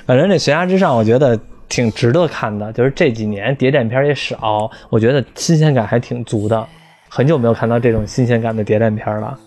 [0.07, 1.39] 反正这《悬崖之上》，我觉得
[1.69, 2.73] 挺值得看的。
[2.73, 6.67] 就是这几年谍战片也少，我觉得新鲜感还挺足的。
[7.09, 9.39] 很久没有看到这种新鲜感的谍战片了。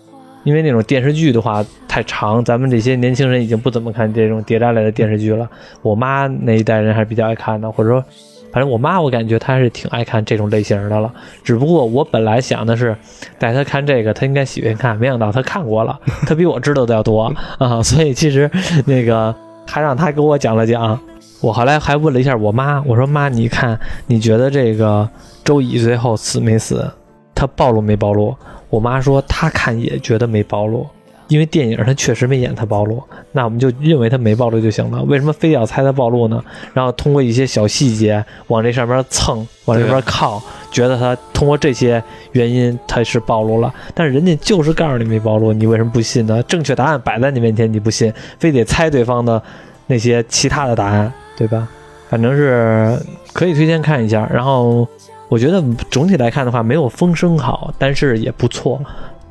[0.44, 5.48] 因为那种电视剧的话太长，咱们这些年轻人已经不怎么看这种谍战类的电视剧了。
[5.80, 8.04] 我妈那一代人还是比较爱看的，或者说，
[8.52, 11.10] 反正我妈我感觉她是挺爱看这种类型的了。
[11.42, 12.94] 只不过我本来想的是
[13.38, 18.50] 带她看这个，她应该喜欢看，没想到她看过了，她比我知道的要多啊，所以其实
[18.84, 19.34] 那个
[19.66, 20.98] 还让他给我讲了讲。
[21.40, 25.08] 我后来还问了一下我妈，我说妈，你看你觉得这个
[25.44, 26.90] 周乙最后死没死？
[27.34, 28.34] 他暴露没暴露？
[28.70, 30.86] 我妈说她看也觉得没暴露，
[31.28, 33.02] 因为电影他确实没演他暴露，
[33.32, 35.02] 那我们就认为他没暴露就行了。
[35.04, 36.42] 为什么非要猜他暴露呢？
[36.72, 42.02] 然后通过一些小细节往这上面蹭，往这边靠，觉得他通过这些
[42.32, 46.42] 原因他是暴露了，但是人家就是告诉你没暴露，你为什么不信呢？
[46.44, 49.42] 正确答案摆在你面前，你不信，非得猜对方的
[49.86, 51.66] 那些其他的答案，对吧？
[52.10, 52.98] 反正是
[53.32, 54.28] 可以推荐看一下。
[54.32, 54.86] 然后
[55.28, 58.80] 我觉得总体来看的话，没有风声好，但是也不错。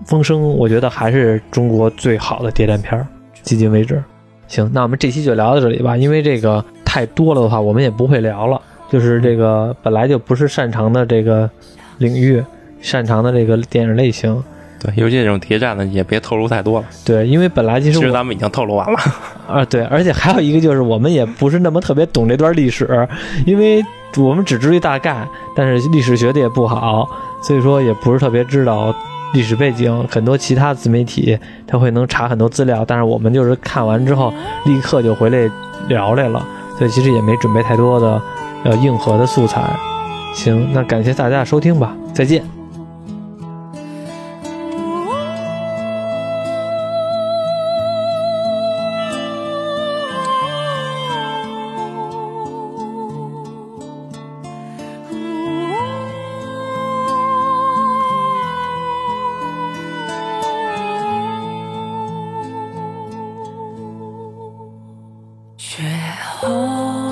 [0.06, 3.08] 风声》，我觉得还是中国最好的谍战片儿，
[3.44, 4.04] 迄今为止。
[4.48, 8.62] 行，那我们这期就聊到这里吧，因为这个太多了的话，我们也不会聊了。
[8.92, 11.50] 就是这个本来就不是擅长的这个
[11.98, 12.44] 领域，
[12.80, 14.44] 擅长的这个电影类型。
[14.80, 16.86] 对，尤其这种谍战的，也别透露太多了。
[17.04, 19.00] 对，因为本来其实其实咱们已经透露完了。
[19.48, 23.08] 啊，对，而且还有一个就是我们也不是那么特别懂这段历史，
[23.48, 23.82] 因为
[24.18, 25.26] 我们只知道大概，
[25.56, 27.10] 但是历史学的也不好，
[27.42, 28.94] 所以说也不是特别知道
[29.34, 30.08] 历史背景。
[30.10, 34.34] 很多其他自媒体他会能查很多资料，但是我们就是看完之后
[34.66, 35.52] 立刻就回来
[35.88, 36.46] 聊来了，
[36.78, 38.22] 所以其实也没准备太多的
[38.64, 39.62] 呃硬核的素材。
[40.34, 42.63] 行，那感谢大家的收听吧，再见。
[65.76, 65.82] 雪
[66.22, 67.03] 后